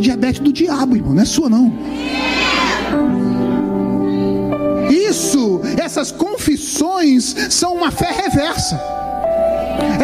[0.00, 1.72] Diabetes do diabo, irmão, não é sua não.
[5.82, 8.80] Essas confissões são uma fé reversa.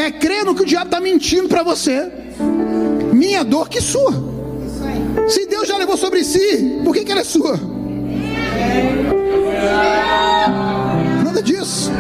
[0.00, 2.10] É crer no que o diabo está mentindo para você.
[3.12, 4.12] Minha dor que sua.
[5.28, 7.58] Se Deus já levou sobre si, por que, que ela é sua?
[11.24, 11.90] Nada disso.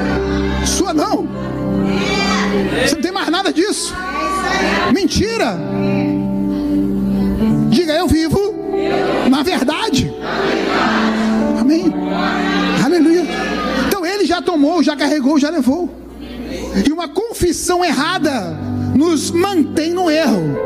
[0.66, 1.28] Sua não.
[2.82, 3.94] Você não tem mais nada disso.
[4.92, 5.58] Mentira.
[7.70, 8.60] Diga eu vivo
[9.30, 10.12] na verdade.
[11.58, 11.92] Amém.
[14.40, 15.90] Já tomou, já carregou, já levou.
[16.86, 18.56] E uma confissão errada
[18.96, 20.56] nos mantém no erro.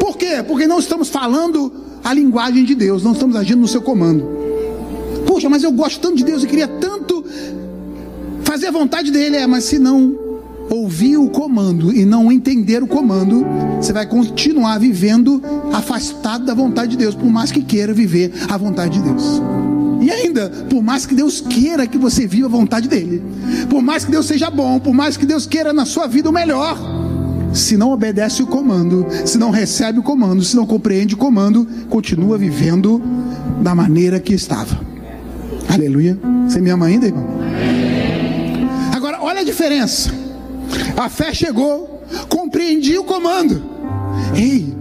[0.00, 0.42] Por quê?
[0.46, 1.70] Porque não estamos falando
[2.02, 4.26] a linguagem de Deus, não estamos agindo no seu comando.
[5.26, 7.22] Poxa, mas eu gosto tanto de Deus e queria tanto
[8.44, 9.36] fazer a vontade dele.
[9.36, 10.18] É, mas se não
[10.70, 13.44] ouvir o comando e não entender o comando,
[13.76, 18.56] você vai continuar vivendo afastado da vontade de Deus, por mais que queira viver a
[18.56, 19.42] vontade de Deus.
[20.08, 23.22] E ainda, por mais que Deus queira que você viva a vontade dele,
[23.68, 26.32] por mais que Deus seja bom, por mais que Deus queira na sua vida o
[26.32, 26.78] melhor,
[27.52, 31.68] se não obedece o comando, se não recebe o comando, se não compreende o comando,
[31.90, 33.02] continua vivendo
[33.60, 34.80] da maneira que estava.
[35.68, 36.18] Aleluia.
[36.48, 37.26] Você me ama ainda, irmão?
[38.96, 40.10] Agora, olha a diferença.
[40.96, 43.62] A fé chegou, compreendi o comando.
[44.34, 44.74] Ei,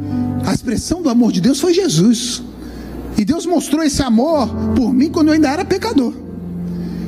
[0.46, 2.47] a expressão do amor de Deus foi Jesus.
[3.18, 6.14] E Deus mostrou esse amor por mim quando eu ainda era pecador.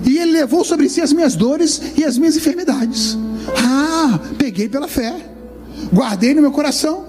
[0.06, 3.18] E Ele levou sobre si as minhas dores e as minhas enfermidades.
[3.58, 5.16] Ah, peguei pela fé,
[5.94, 7.06] guardei no meu coração.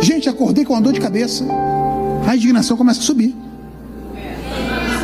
[0.00, 1.44] Gente, acordei com uma dor de cabeça.
[2.26, 3.34] A indignação começa a subir.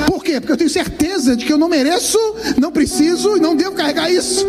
[0.07, 0.40] Por quê?
[0.40, 2.19] Porque eu tenho certeza de que eu não mereço,
[2.59, 4.45] não preciso e não devo carregar isso.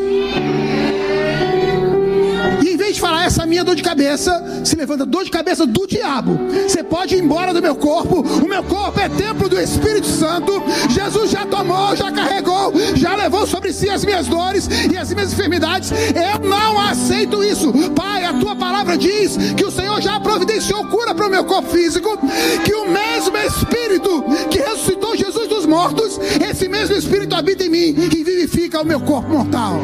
[2.61, 5.65] E em vez de falar essa minha dor de cabeça, se levanta dor de cabeça
[5.65, 6.39] do diabo.
[6.67, 8.21] Você pode ir embora do meu corpo.
[8.21, 10.61] O meu corpo é templo do Espírito Santo.
[10.89, 15.33] Jesus já tomou, já carregou, já levou sobre si as minhas dores e as minhas
[15.33, 15.91] enfermidades.
[15.91, 17.73] Eu não aceito isso.
[17.95, 21.69] Pai, a tua palavra diz que o Senhor já providenciou cura para o meu corpo
[21.69, 22.17] físico,
[22.63, 27.95] que o mesmo Espírito que ressuscitou Jesus dos mortos, esse mesmo Espírito habita em mim
[27.97, 29.79] e vivifica o meu corpo mortal.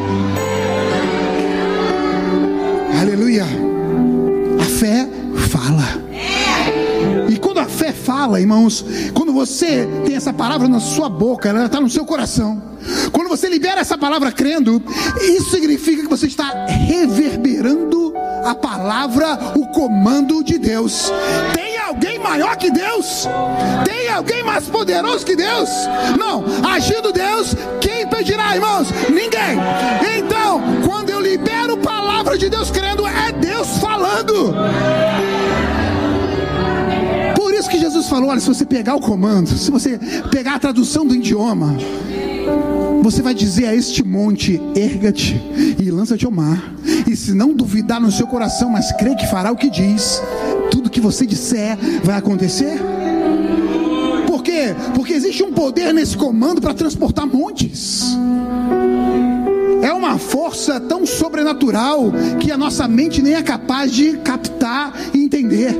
[8.18, 12.60] Fala, irmãos, quando você tem essa palavra na sua boca, ela está no seu coração.
[13.12, 14.82] Quando você libera essa palavra crendo,
[15.22, 18.12] isso significa que você está reverberando
[18.44, 21.12] a palavra, o comando de Deus.
[21.54, 23.28] Tem alguém maior que Deus?
[23.84, 25.68] Tem alguém mais poderoso que Deus?
[26.18, 28.88] Não, agindo Deus, quem impedirá, irmãos?
[29.08, 29.58] Ninguém.
[30.18, 34.54] Então, quando eu libero a palavra de Deus crendo, é Deus falando.
[37.48, 39.98] Por isso que Jesus falou: olha, se você pegar o comando, se você
[40.30, 41.74] pegar a tradução do idioma,
[43.02, 45.40] você vai dizer a este monte: erga-te
[45.82, 46.74] e lança-te ao mar.
[47.06, 50.20] E se não duvidar no seu coração, mas crê que fará o que diz,
[50.70, 52.78] tudo que você disser vai acontecer?
[54.26, 54.76] Por quê?
[54.94, 58.14] Porque existe um poder nesse comando para transportar montes.
[59.82, 65.24] É uma força tão sobrenatural que a nossa mente nem é capaz de captar e
[65.24, 65.74] entender.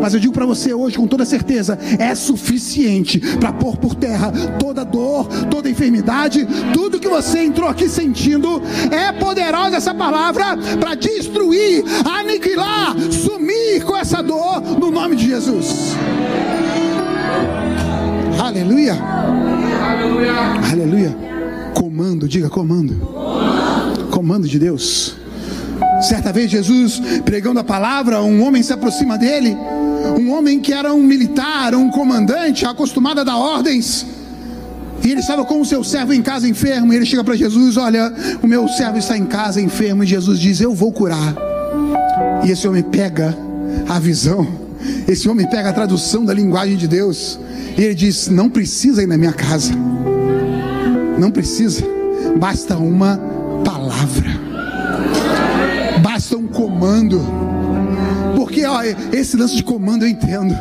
[0.00, 4.32] Mas eu digo para você hoje com toda certeza, é suficiente para pôr por terra
[4.58, 8.62] toda dor, toda enfermidade, tudo que você entrou aqui sentindo.
[8.90, 15.96] É poderosa essa palavra para destruir, aniquilar, sumir com essa dor no nome de Jesus.
[18.40, 18.94] Aleluia.
[18.94, 20.32] Aleluia.
[20.72, 21.16] Aleluia.
[21.74, 22.94] Comando, diga comando.
[24.10, 25.17] Comando de Deus.
[26.00, 29.56] Certa vez Jesus pregando a palavra, um homem se aproxima dele,
[30.18, 34.06] um homem que era um militar, um comandante, acostumado a dar ordens.
[35.04, 37.76] E ele estava com o seu servo em casa enfermo, e ele chega para Jesus:
[37.76, 41.34] Olha, o meu servo está em casa enfermo, e Jesus diz: Eu vou curar.
[42.44, 43.36] E esse homem pega
[43.88, 44.46] a visão,
[45.06, 47.38] esse homem pega a tradução da linguagem de Deus,
[47.76, 49.72] e ele diz: Não precisa ir na minha casa,
[51.18, 51.82] não precisa,
[52.38, 53.20] basta uma
[53.64, 54.37] palavra
[56.58, 57.20] comando.
[58.34, 58.82] Porque ó,
[59.12, 60.52] esse lance de comando eu entendo.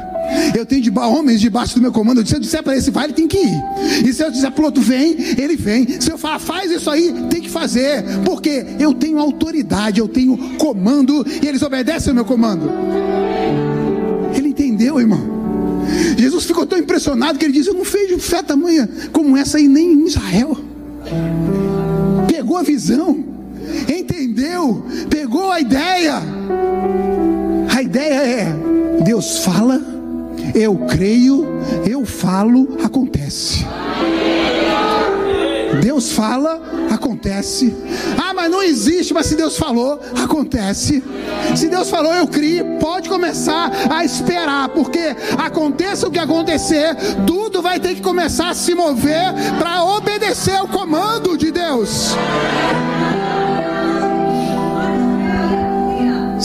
[0.56, 2.26] Eu tenho de homens debaixo do meu comando.
[2.28, 3.64] Se eu disser para esse vai, ele tem que ir.
[4.06, 6.00] E se eu disser para o outro vem, ele vem.
[6.00, 8.04] Se eu falar faz isso aí, tem que fazer.
[8.24, 12.70] Porque eu tenho autoridade, eu tenho comando e eles obedecem ao meu comando.
[14.36, 15.36] Ele entendeu, irmão.
[16.16, 19.68] Jesus ficou tão impressionado que ele disse: Eu não vejo fé tamanha como essa aí
[19.68, 20.58] nem em Israel.
[22.28, 23.27] Pegou a visão
[24.38, 26.22] entendeu, pegou a ideia.
[27.76, 29.82] A ideia é: Deus fala,
[30.54, 31.46] eu creio,
[31.86, 33.66] eu falo, acontece.
[35.82, 36.62] Deus fala,
[36.92, 37.76] acontece.
[38.18, 41.04] Ah, mas não existe, mas se Deus falou, acontece.
[41.56, 47.62] Se Deus falou, eu crio, pode começar a esperar, porque aconteça o que acontecer, tudo
[47.62, 52.16] vai ter que começar a se mover para obedecer ao comando de Deus.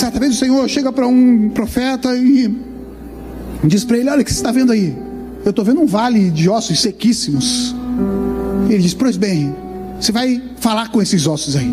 [0.02, 2.52] Certa vez o Senhor chega para um profeta e
[3.62, 4.98] diz para ele: Olha, o que você está vendo aí?
[5.44, 7.72] Eu estou vendo um vale de ossos sequíssimos.
[8.68, 9.54] Ele diz: Pois bem,
[10.00, 11.72] você vai falar com esses ossos aí.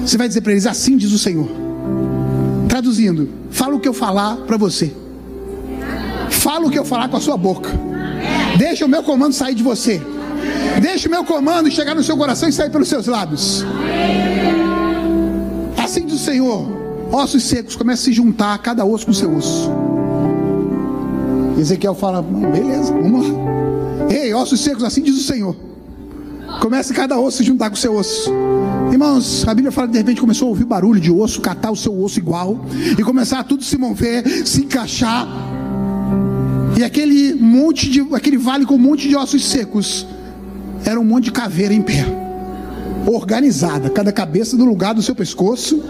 [0.00, 1.46] Você vai dizer para eles: Assim diz o Senhor.
[2.66, 4.90] Traduzindo, fala o que eu falar para você.
[6.30, 7.68] Fala o que eu falar com a sua boca.
[8.56, 10.00] Deixa o meu comando sair de você.
[10.80, 13.66] Deixa o meu comando chegar no seu coração e sair pelos seus lábios.
[15.76, 16.83] Assim diz o Senhor
[17.14, 19.70] ossos secos começam a se juntar, cada osso com seu osso.
[21.58, 23.34] Ezequiel fala: beleza, vamos lá.
[24.10, 25.56] Ei, ossos secos, assim diz o Senhor.
[26.60, 28.30] Começa cada osso se juntar com o seu osso.
[28.90, 31.76] Irmãos, a Bíblia fala que de repente começou a ouvir barulho de osso, catar o
[31.76, 32.64] seu osso igual,
[32.98, 35.26] e começar a tudo se mover, se encaixar.
[36.76, 40.06] E aquele monte de, aquele vale com um monte de ossos secos,
[40.84, 42.04] era um monte de caveira em pé,
[43.06, 45.82] organizada, cada cabeça no lugar do seu pescoço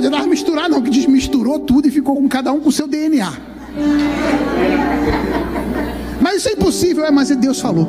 [0.00, 3.32] não adiantava misturar, não, que desmisturou tudo e ficou com cada um com seu DNA.
[6.20, 7.88] Mas isso é impossível, é, mas Deus falou.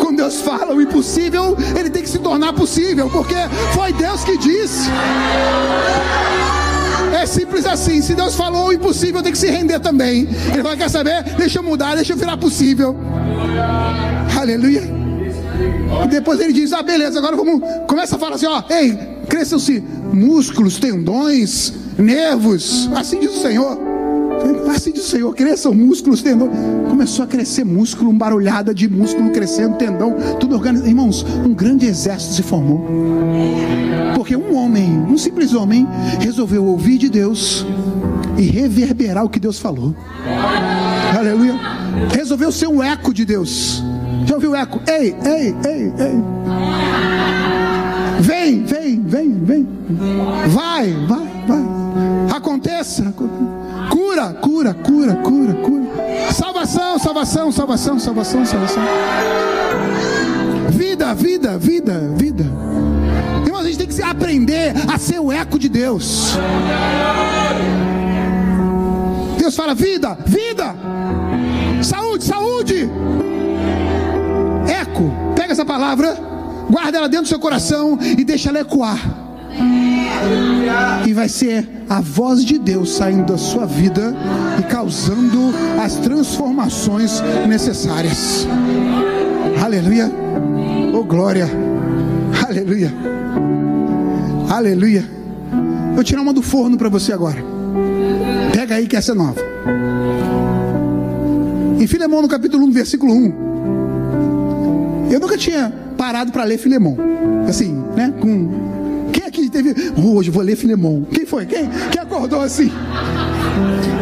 [0.00, 3.34] Quando Deus fala o impossível, ele tem que se tornar possível, porque
[3.74, 4.88] foi Deus que disse.
[7.20, 8.00] É simples assim.
[8.00, 10.28] Se Deus falou o impossível, tem que se render também.
[10.52, 11.22] Ele vai quer saber?
[11.36, 12.96] Deixa eu mudar, deixa eu virar possível.
[14.38, 14.82] Aleluia.
[16.04, 17.60] E depois ele diz: Ah, beleza, agora vamos.
[17.86, 22.88] Começa a falar assim: Ó, ei, cresçam-se músculos, tendões, nervos.
[22.94, 23.78] Assim diz o Senhor.
[24.74, 26.50] Assim diz o Senhor, cresçam músculos, tendões.
[26.88, 30.88] Começou a crescer músculo, um barulhada de músculo crescendo, tendão, tudo organizado.
[30.88, 32.86] Irmãos, um grande exército se formou.
[34.14, 35.86] Porque um homem, um simples homem,
[36.20, 37.66] resolveu ouvir de Deus
[38.38, 39.94] e reverberar o que Deus falou.
[41.16, 41.54] Aleluia.
[42.12, 43.82] Resolveu ser um eco de Deus.
[44.26, 44.80] Já ouviu o eco?
[44.86, 46.81] Ei, ei, ei, ei.
[48.64, 49.68] Vem, vem, vem.
[50.48, 52.36] Vai, vai, vai.
[52.36, 53.12] Aconteça.
[53.90, 55.82] Cura, cura, cura, cura, cura.
[56.32, 58.82] Salvação, salvação, salvação, salvação, salvação.
[60.70, 62.44] Vida, vida, vida, vida.
[63.44, 66.36] Irmãos, a gente tem que aprender a ser o eco de Deus.
[69.38, 70.74] Deus fala: vida, vida.
[71.82, 72.90] Saúde, saúde.
[74.68, 75.10] Eco.
[75.34, 76.31] Pega essa palavra
[76.72, 78.98] guarda ela dentro do seu coração e deixa ela ecoar.
[81.06, 84.16] E vai ser a voz de Deus saindo da sua vida
[84.58, 85.52] e causando
[85.82, 88.48] as transformações necessárias.
[89.62, 90.10] Aleluia.
[90.94, 91.46] Oh glória.
[92.48, 92.90] Aleluia.
[94.48, 95.04] Aleluia.
[95.94, 97.44] Vou tirar uma do forno para você agora.
[98.54, 99.42] Pega aí que essa é nova.
[101.78, 105.10] Em Filemão, no capítulo 1, versículo 1.
[105.10, 106.96] Eu nunca tinha parado para ler Filemão.
[107.48, 108.12] Assim, né?
[108.20, 109.10] Com.
[109.12, 109.72] Quem aqui teve.
[109.96, 111.06] Oh, hoje vou ler Filemão.
[111.12, 111.46] Quem foi?
[111.46, 111.68] Quem?
[111.92, 112.72] Quem acordou assim?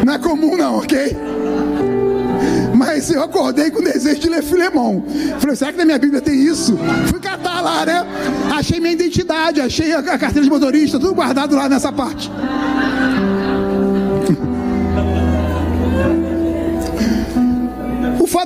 [0.03, 1.15] Não é comum, não, ok?
[2.75, 5.03] Mas eu acordei com desejo de ler Filemão.
[5.37, 6.75] Falei, será que na minha Bíblia tem isso?
[7.05, 8.03] Fui catar lá, né?
[8.51, 12.31] Achei minha identidade, achei a carteira de motorista, tudo guardado lá nessa parte.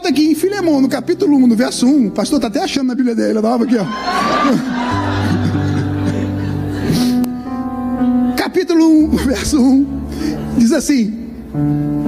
[0.05, 2.87] É que em Filemão, no capítulo 1, no verso 1, o pastor está até achando
[2.87, 3.85] na Bíblia dele, nova aqui, ó.
[8.37, 9.87] capítulo 1, verso 1,
[10.59, 11.11] diz assim: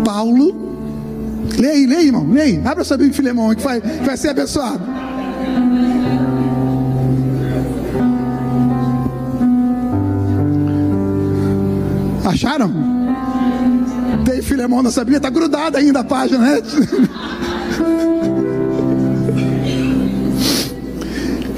[0.05, 0.67] Paulo
[1.57, 2.61] Leia aí, leia, irmão, leia.
[2.69, 4.79] Abra sua Bíblia em Filemão, que vai, que vai ser abençoado.
[12.25, 12.71] Acharam?
[14.23, 16.61] Tem Filemão na sua Bíblia, está grudada ainda a página, né?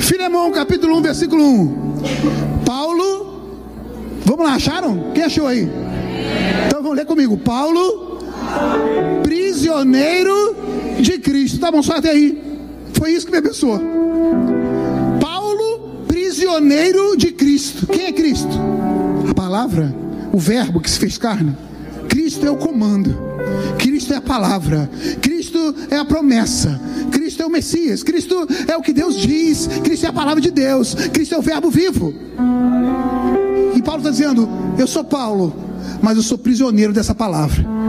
[0.10, 2.64] Filemão, capítulo 1, versículo 1.
[2.66, 3.43] Paulo,
[4.26, 5.12] vamos lá, acharam?
[5.14, 5.70] Quem achou aí?
[6.66, 7.38] Então vamos ler comigo.
[7.38, 8.18] Paulo
[9.22, 10.55] prisioneiro
[10.99, 11.60] de Cristo.
[11.60, 12.41] Tá bom, só até aí.
[12.93, 13.80] Foi isso que me abençoou.
[15.22, 17.86] Paulo, prisioneiro de Cristo.
[17.86, 18.57] Quem é Cristo?
[19.30, 19.93] A palavra,
[20.34, 21.55] o verbo que se fez carne.
[22.07, 23.16] Cristo é o comando.
[23.78, 24.89] Cristo é a palavra.
[25.22, 26.82] Cristo é a promessa.
[27.40, 28.04] Cristo é o Messias.
[28.04, 29.68] Cristo é o que Deus diz.
[29.82, 30.94] Cristo é a palavra de Deus.
[30.94, 32.14] Cristo é o verbo vivo.
[33.76, 35.56] E Paulo está dizendo: Eu sou Paulo,
[36.02, 37.66] mas eu sou prisioneiro dessa palavra.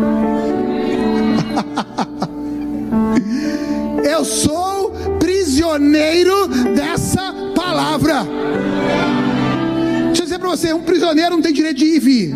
[4.02, 8.26] Eu sou prisioneiro dessa palavra.
[10.06, 12.34] Deixa eu dizer para você: um prisioneiro não tem direito de ir e vir.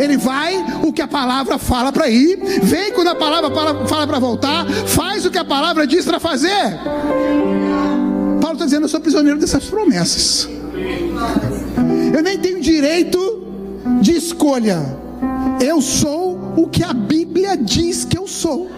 [0.00, 3.50] Ele vai o que a palavra fala para ir, vem quando a palavra
[3.86, 6.78] fala para voltar, faz o que a palavra diz para fazer.
[8.40, 10.48] Paulo está dizendo: Eu sou prisioneiro dessas promessas.
[12.14, 13.42] Eu nem tenho direito
[14.00, 14.80] de escolha.
[15.60, 18.70] Eu sou o que a Bíblia diz que eu sou.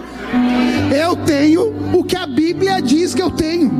[0.94, 3.70] Eu tenho o que a Bíblia diz que eu tenho.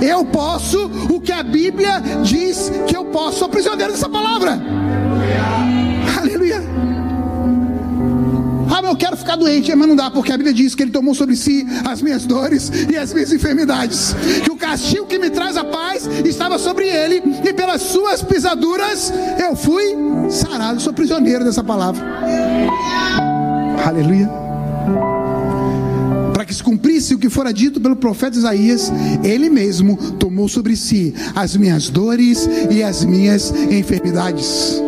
[0.00, 3.38] Eu posso o que a Bíblia diz que eu posso.
[3.38, 4.60] Sou prisioneiro dessa palavra.
[8.86, 11.36] Eu quero ficar doente, mas não dá, porque a Bíblia diz que Ele tomou sobre
[11.36, 14.14] si as minhas dores e as minhas enfermidades.
[14.42, 19.12] Que o castigo que me traz a paz estava sobre Ele, e pelas suas pisaduras
[19.38, 19.94] eu fui
[20.30, 20.80] sarado.
[20.80, 22.04] Sou prisioneiro dessa palavra.
[23.84, 24.42] Aleluia
[26.42, 30.74] para que se cumprisse o que fora dito pelo profeta Isaías, ele mesmo tomou sobre
[30.74, 34.82] si as minhas dores e as minhas enfermidades.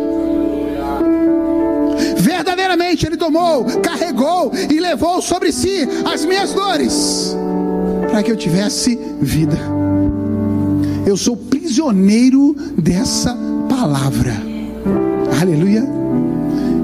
[3.03, 7.35] Ele tomou, carregou e levou sobre si as minhas dores,
[8.09, 9.57] para que eu tivesse vida.
[11.05, 13.35] Eu sou prisioneiro dessa
[13.67, 14.33] palavra.
[15.41, 15.83] Aleluia.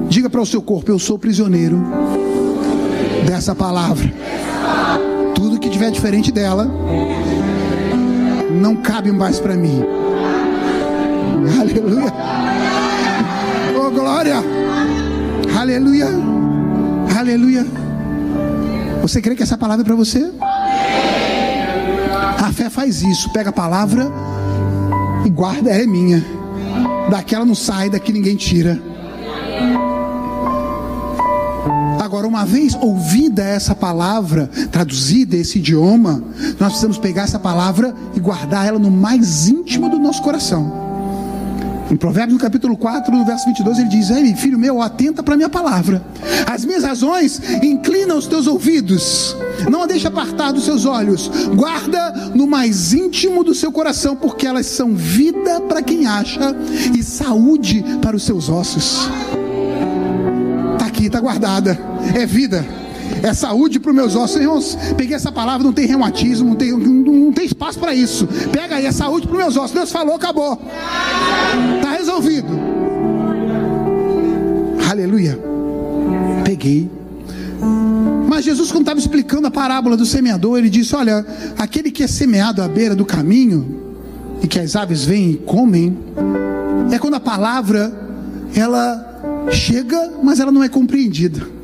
[0.09, 1.81] Diga para o seu corpo: Eu sou prisioneiro
[3.25, 4.11] dessa palavra.
[5.33, 6.69] Tudo que tiver diferente dela
[8.51, 9.83] não cabe mais para mim.
[11.59, 12.13] Aleluia.
[13.75, 14.60] Oh glória.
[15.61, 16.07] Aleluia.
[17.15, 17.67] Aleluia.
[19.03, 20.33] Você crê que essa palavra é para você?
[22.39, 23.31] A fé faz isso.
[23.31, 24.11] Pega a palavra
[25.23, 26.25] e guarda, ela é minha.
[27.11, 28.81] Daquela não sai, daqui ninguém tira.
[32.03, 36.23] Agora, uma vez ouvida essa palavra, traduzida esse idioma,
[36.59, 40.80] nós precisamos pegar essa palavra e guardar ela no mais íntimo do nosso coração.
[41.91, 45.33] Em Provérbios, no capítulo 4, no verso 22, ele diz: Ei, filho meu, atenta para
[45.33, 46.01] a minha palavra.
[46.47, 49.35] As minhas razões inclinam os teus ouvidos.
[49.69, 51.29] Não a deixa apartar dos seus olhos.
[51.53, 56.55] Guarda no mais íntimo do seu coração, porque elas são vida para quem acha
[56.97, 59.09] e saúde para os seus ossos
[61.01, 61.77] aqui, está guardada.
[62.15, 62.63] É vida.
[63.23, 64.37] É saúde para os meus ossos.
[64.37, 68.27] Irmãos, peguei essa palavra, não tem reumatismo, não tem, não tem espaço para isso.
[68.51, 69.71] Pega aí, é saúde para os meus ossos.
[69.71, 70.59] Deus falou, acabou.
[71.77, 72.47] Está resolvido.
[74.89, 75.39] Aleluia.
[76.43, 76.89] Peguei.
[78.27, 81.25] Mas Jesus, quando estava explicando a parábola do semeador, ele disse: Olha,
[81.57, 83.81] aquele que é semeado à beira do caminho,
[84.41, 85.97] e que as aves vêm e comem,
[86.91, 87.93] é quando a palavra
[88.55, 91.60] ela chega, mas ela não é compreendida.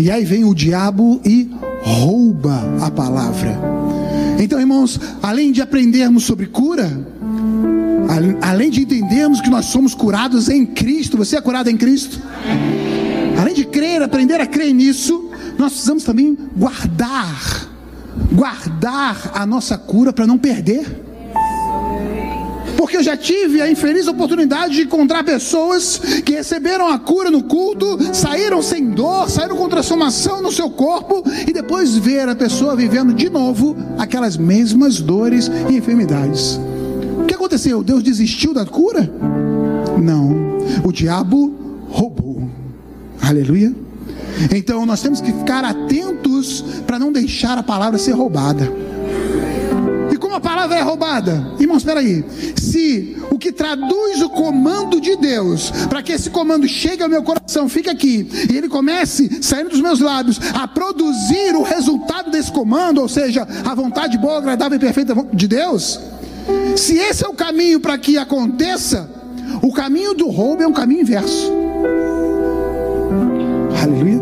[0.00, 1.50] E aí vem o diabo e
[1.82, 3.58] rouba a palavra.
[4.38, 6.90] Então, irmãos, além de aprendermos sobre cura,
[8.42, 12.20] Além de entendermos que nós somos curados em Cristo, você é curado em Cristo?
[13.38, 17.68] Além de crer, aprender a crer nisso, nós precisamos também guardar,
[18.32, 21.09] guardar a nossa cura para não perder.
[22.80, 27.42] Porque eu já tive a infeliz oportunidade de encontrar pessoas que receberam a cura no
[27.42, 32.74] culto, saíram sem dor, saíram com transformação no seu corpo e depois ver a pessoa
[32.74, 36.58] vivendo de novo aquelas mesmas dores e enfermidades.
[37.22, 37.82] O que aconteceu?
[37.82, 39.12] Deus desistiu da cura?
[40.02, 40.56] Não.
[40.82, 41.54] O diabo
[41.90, 42.48] roubou.
[43.20, 43.74] Aleluia.
[44.56, 48.89] Então nós temos que ficar atentos para não deixar a palavra ser roubada
[50.30, 51.54] como a palavra é roubada?
[51.58, 52.24] Irmãos, espera aí.
[52.56, 57.20] Se o que traduz o comando de Deus, para que esse comando chegue ao meu
[57.20, 62.52] coração, fique aqui, e ele comece, saindo dos meus lábios, a produzir o resultado desse
[62.52, 65.98] comando, ou seja, a vontade boa, agradável e perfeita de Deus,
[66.76, 69.10] se esse é o caminho para que aconteça,
[69.60, 71.52] o caminho do roubo é um caminho inverso.
[73.82, 74.20] Aleluia.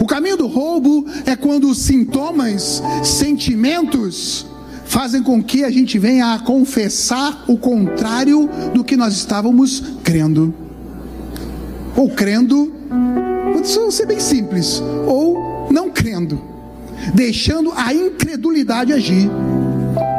[0.00, 4.44] O caminho do roubo é quando os sintomas, sentimentos,
[4.94, 10.54] fazem com que a gente venha a confessar o contrário do que nós estávamos crendo.
[11.96, 12.72] Ou crendo,
[13.52, 16.40] vou ser bem simples, ou não crendo,
[17.12, 19.28] deixando a incredulidade agir.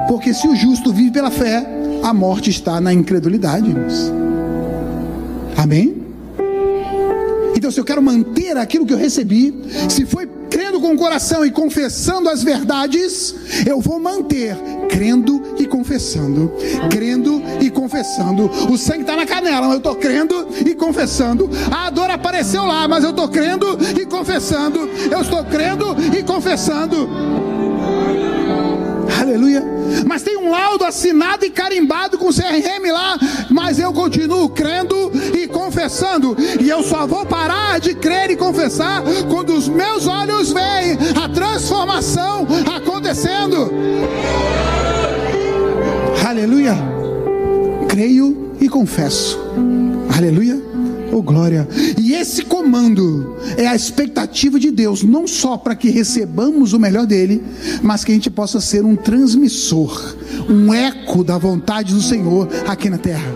[0.09, 1.65] Porque se o justo vive pela fé,
[2.03, 3.73] a morte está na incredulidade.
[5.55, 6.03] Amém?
[7.55, 9.53] Então, se eu quero manter aquilo que eu recebi,
[9.87, 10.27] se foi
[10.85, 13.33] com o coração e confessando as verdades,
[13.65, 14.55] eu vou manter
[14.87, 16.53] crendo e confessando,
[16.91, 18.45] crendo e confessando.
[18.71, 21.49] O sangue está na canela, mas eu estou crendo e confessando.
[21.71, 24.87] A dor apareceu lá, mas eu estou crendo e confessando.
[25.11, 27.09] Eu estou crendo e confessando.
[29.19, 29.74] Aleluia.
[30.05, 33.17] Mas tem um laudo assinado e carimbado com CRM lá,
[33.49, 36.35] mas eu continuo crendo e confessando.
[36.61, 41.27] E eu só vou parar de crer e confessar quando os meus olhos veem a
[41.29, 43.71] transformação acontecendo.
[46.25, 46.75] Aleluia.
[47.87, 49.39] Creio e confesso.
[50.15, 50.61] Aleluia.
[51.11, 51.67] Oh glória.
[52.19, 57.43] Esse comando é a expectativa de Deus, não só para que recebamos o melhor dele,
[57.83, 60.15] mas que a gente possa ser um transmissor,
[60.49, 63.31] um eco da vontade do Senhor aqui na terra.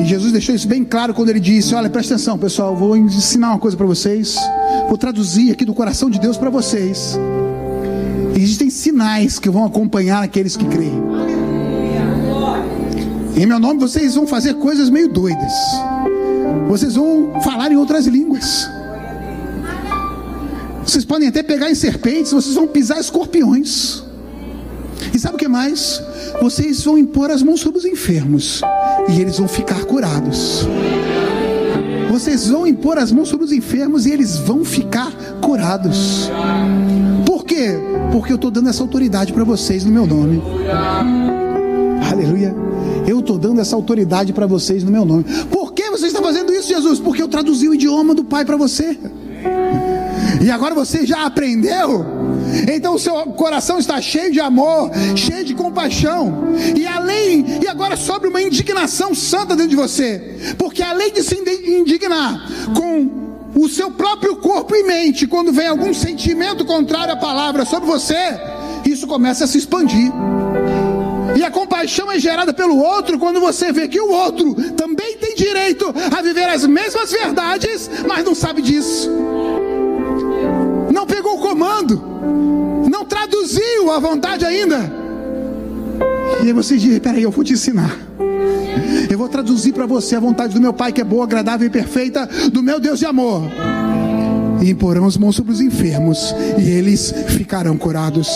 [0.00, 3.50] E Jesus deixou isso bem claro quando ele disse: Olha, presta atenção, pessoal, vou ensinar
[3.50, 4.36] uma coisa para vocês,
[4.88, 7.18] vou traduzir aqui do coração de Deus para vocês.
[8.34, 11.13] Existem sinais que vão acompanhar aqueles que creem.
[13.36, 15.52] Em meu nome vocês vão fazer coisas meio doidas.
[16.68, 18.68] Vocês vão falar em outras línguas.
[20.84, 24.04] Vocês podem até pegar em serpentes, vocês vão pisar escorpiões.
[25.12, 26.00] E sabe o que mais?
[26.40, 28.60] Vocês vão impor as mãos sobre os enfermos
[29.08, 30.66] e eles vão ficar curados.
[32.10, 35.10] Vocês vão impor as mãos sobre os enfermos e eles vão ficar
[35.40, 36.30] curados.
[37.26, 37.74] Por quê?
[38.12, 40.40] Porque eu estou dando essa autoridade para vocês no meu nome.
[42.08, 42.54] Aleluia.
[43.24, 45.24] Estou dando essa autoridade para vocês no meu nome.
[45.50, 47.00] Por que você está fazendo isso, Jesus?
[47.00, 48.98] Porque eu traduzi o idioma do Pai para você.
[50.42, 52.04] E agora você já aprendeu?
[52.70, 56.52] Então o seu coração está cheio de amor, cheio de compaixão.
[56.76, 60.54] E além, e agora sobre uma indignação santa dentro de você.
[60.58, 62.46] Porque além de se indignar
[62.76, 67.88] com o seu próprio corpo e mente, quando vem algum sentimento contrário à palavra sobre
[67.88, 68.38] você,
[68.84, 70.12] isso começa a se expandir.
[71.36, 75.34] E a compaixão é gerada pelo outro quando você vê que o outro também tem
[75.34, 79.10] direito a viver as mesmas verdades, mas não sabe disso.
[80.92, 82.00] Não pegou o comando,
[82.90, 84.92] não traduziu a vontade ainda.
[86.42, 87.98] E aí você diz: peraí, eu vou te ensinar.
[89.10, 91.70] Eu vou traduzir para você a vontade do meu Pai que é boa, agradável e
[91.70, 93.50] perfeita, do meu Deus de amor
[94.64, 98.28] e imporão as mãos sobre os enfermos e eles ficarão curados.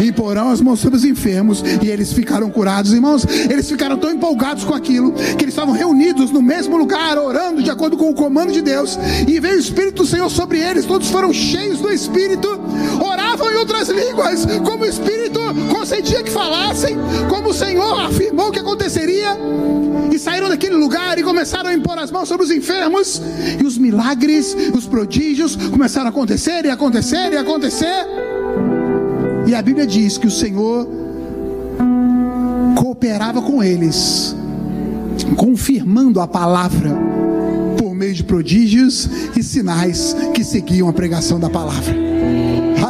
[0.00, 2.92] E imporão as mãos sobre os enfermos e eles ficarão curados.
[2.92, 7.62] Irmãos, eles ficaram tão empolgados com aquilo que eles estavam reunidos no mesmo lugar, orando
[7.62, 8.98] de acordo com o comando de Deus.
[9.28, 12.48] E veio o Espírito do Senhor sobre eles, todos foram cheios do Espírito,
[13.64, 15.40] outras línguas, como o Espírito
[15.74, 16.96] concedia que falassem,
[17.30, 19.36] como o Senhor afirmou que aconteceria.
[20.12, 23.20] E saíram daquele lugar e começaram a impor as mãos sobre os enfermos,
[23.58, 28.06] e os milagres, os prodígios começaram a acontecer e acontecer e acontecer.
[29.46, 30.86] E a Bíblia diz que o Senhor
[32.76, 34.36] cooperava com eles,
[35.36, 36.90] confirmando a palavra
[37.78, 41.94] por meio de prodígios e sinais que seguiam a pregação da palavra.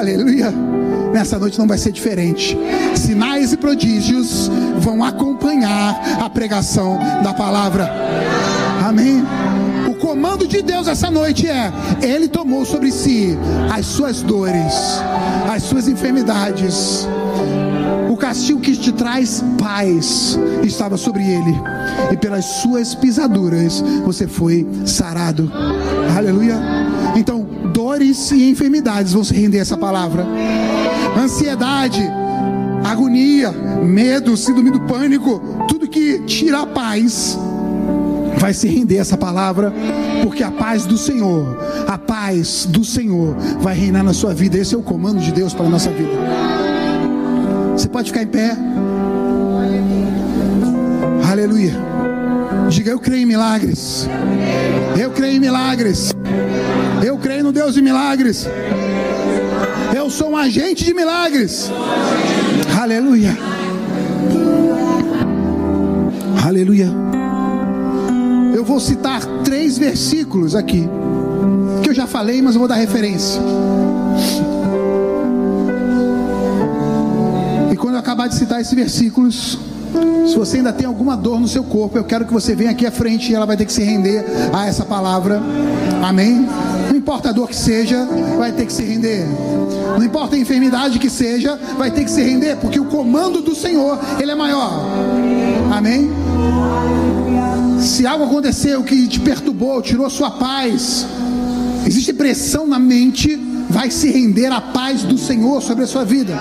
[0.04, 0.52] Aleluia!
[1.14, 2.58] nessa noite não vai ser diferente.
[2.94, 7.88] Sinais e prodígios vão acompanhar a pregação da palavra.
[8.84, 9.22] Amém.
[9.88, 13.38] O comando de Deus essa noite é: Ele tomou sobre si
[13.72, 14.74] as suas dores,
[15.48, 17.08] as suas enfermidades.
[18.10, 21.54] O castigo que te traz paz estava sobre ele,
[22.12, 25.50] e pelas suas pisaduras você foi sarado.
[26.16, 26.83] Aleluia.
[27.94, 30.26] Dores e enfermidades vão se render a essa palavra.
[31.16, 32.02] Ansiedade,
[32.82, 37.38] agonia, medo, síndrome do pânico, tudo que tira a paz
[38.36, 39.72] vai se render a essa palavra,
[40.24, 44.58] porque a paz do Senhor, a paz do Senhor vai reinar na sua vida.
[44.58, 46.10] Esse é o comando de Deus para a nossa vida.
[47.76, 48.56] Você pode ficar em pé.
[51.30, 51.74] Aleluia.
[52.68, 54.08] Diga, eu creio em milagres.
[55.00, 56.12] Eu creio em milagres.
[57.04, 58.46] Eu creio no Deus de milagres.
[59.94, 61.70] Eu sou um agente de milagres.
[62.80, 63.36] Aleluia.
[66.42, 66.90] Aleluia.
[68.54, 70.88] Eu vou citar três versículos aqui.
[71.82, 73.38] Que eu já falei, mas eu vou dar referência.
[77.70, 79.58] E quando eu acabar de citar esses versículos,
[80.26, 82.86] se você ainda tem alguma dor no seu corpo, eu quero que você venha aqui
[82.86, 84.24] à frente e ela vai ter que se render
[84.54, 85.42] a essa palavra.
[86.02, 86.48] Amém?
[87.04, 89.26] Importa a dor que seja, vai ter que se render.
[89.94, 93.54] Não importa a enfermidade que seja, vai ter que se render, porque o comando do
[93.54, 94.86] Senhor, ele é maior.
[95.70, 96.10] Amém?
[97.78, 101.06] Se algo aconteceu que te perturbou, tirou sua paz,
[101.86, 103.36] existe pressão na mente,
[103.68, 106.32] vai se render a paz do Senhor sobre a sua vida,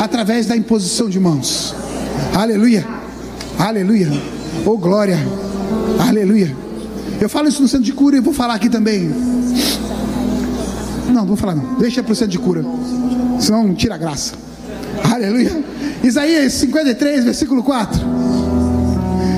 [0.00, 1.74] através da imposição de mãos.
[2.32, 2.86] Aleluia,
[3.58, 4.08] aleluia,
[4.64, 5.18] oh glória,
[5.98, 6.67] aleluia.
[7.20, 9.08] Eu falo isso no centro de cura e vou falar aqui também.
[11.08, 12.64] Não, não vou falar não, deixa para o centro de cura,
[13.40, 14.34] senão tira a graça.
[15.12, 15.64] Aleluia.
[16.02, 18.00] Isaías 53, versículo 4.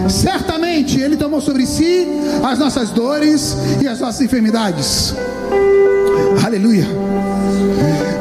[0.09, 2.07] Certamente Ele tomou sobre si
[2.43, 5.14] as nossas dores e as nossas enfermidades.
[6.45, 6.87] Aleluia.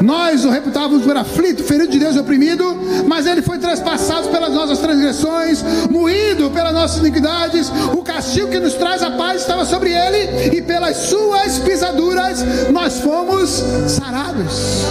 [0.10, 2.66] Nós o reputávamos por aflito, ferido de Deus oprimido,
[3.05, 7.72] mas ele foi traspassado pelas nossas transgressões, moído pelas nossas iniquidades.
[7.93, 13.01] O castigo que nos traz a paz estava sobre ele, e pelas suas pisaduras nós
[13.01, 14.82] fomos sarados.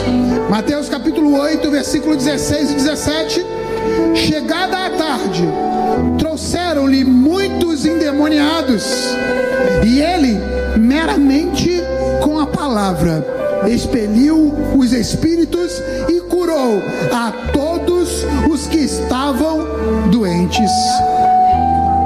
[0.48, 3.46] Mateus capítulo 8, versículo 16 e 17.
[4.14, 5.48] Chegada a tarde,
[6.16, 8.84] trouxeram-lhe muitos endemoniados,
[9.84, 10.38] e ele,
[10.78, 11.82] meramente
[12.22, 13.26] com a palavra,
[13.66, 16.80] expeliu os espíritos e curou
[17.12, 20.70] a todos os que estavam doentes.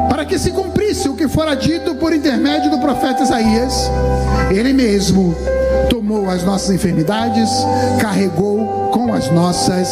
[0.09, 3.91] Para que se cumprisse o que fora dito por intermédio do profeta Isaías,
[4.51, 5.35] ele mesmo
[5.91, 7.51] tomou as nossas enfermidades,
[8.01, 9.89] carregou com as nossas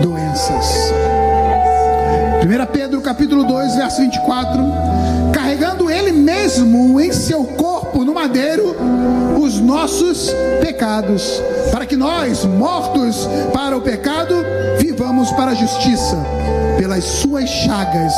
[0.00, 0.92] doenças.
[2.42, 4.60] 1 Pedro capítulo 2, verso 24,
[5.32, 8.74] carregando ele mesmo em seu corpo no madeiro
[9.38, 10.30] os nossos
[10.62, 14.34] pecados, para que nós, mortos para o pecado,
[14.78, 16.16] vivamos para a justiça.
[16.78, 18.12] Pelas suas chagas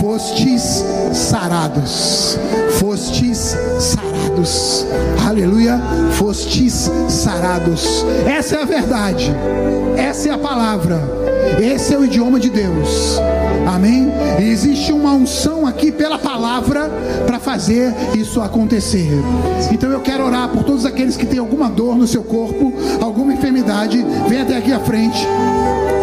[0.00, 2.38] fostes sarados.
[2.80, 4.86] Fostes sarados.
[5.26, 5.80] Aleluia.
[6.12, 8.04] Fostes sarados.
[8.26, 9.32] Essa é a verdade.
[9.96, 11.00] Essa é a palavra.
[11.60, 13.18] Esse é o idioma de Deus.
[13.66, 14.12] Amém?
[14.40, 16.90] E existe uma unção aqui pela palavra
[17.26, 19.10] para fazer isso acontecer.
[19.70, 23.32] Então eu quero orar por todos aqueles que têm alguma dor no seu corpo, alguma
[23.32, 24.04] enfermidade.
[24.28, 25.26] Vem até aqui à frente.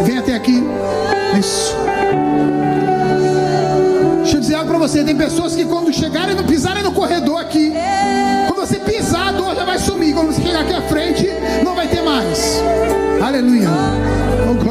[0.04, 0.64] Vem até aqui.
[1.38, 1.76] Isso.
[4.18, 5.04] Deixa eu dizer algo para você.
[5.04, 7.74] Tem pessoas que quando chegarem no pisarem no corredor aqui,
[8.48, 10.14] quando você pisar, a dor já vai sumir.
[10.14, 11.28] Quando você chegar aqui à frente,
[11.64, 12.62] não vai ter mais.
[13.22, 13.68] Aleluia.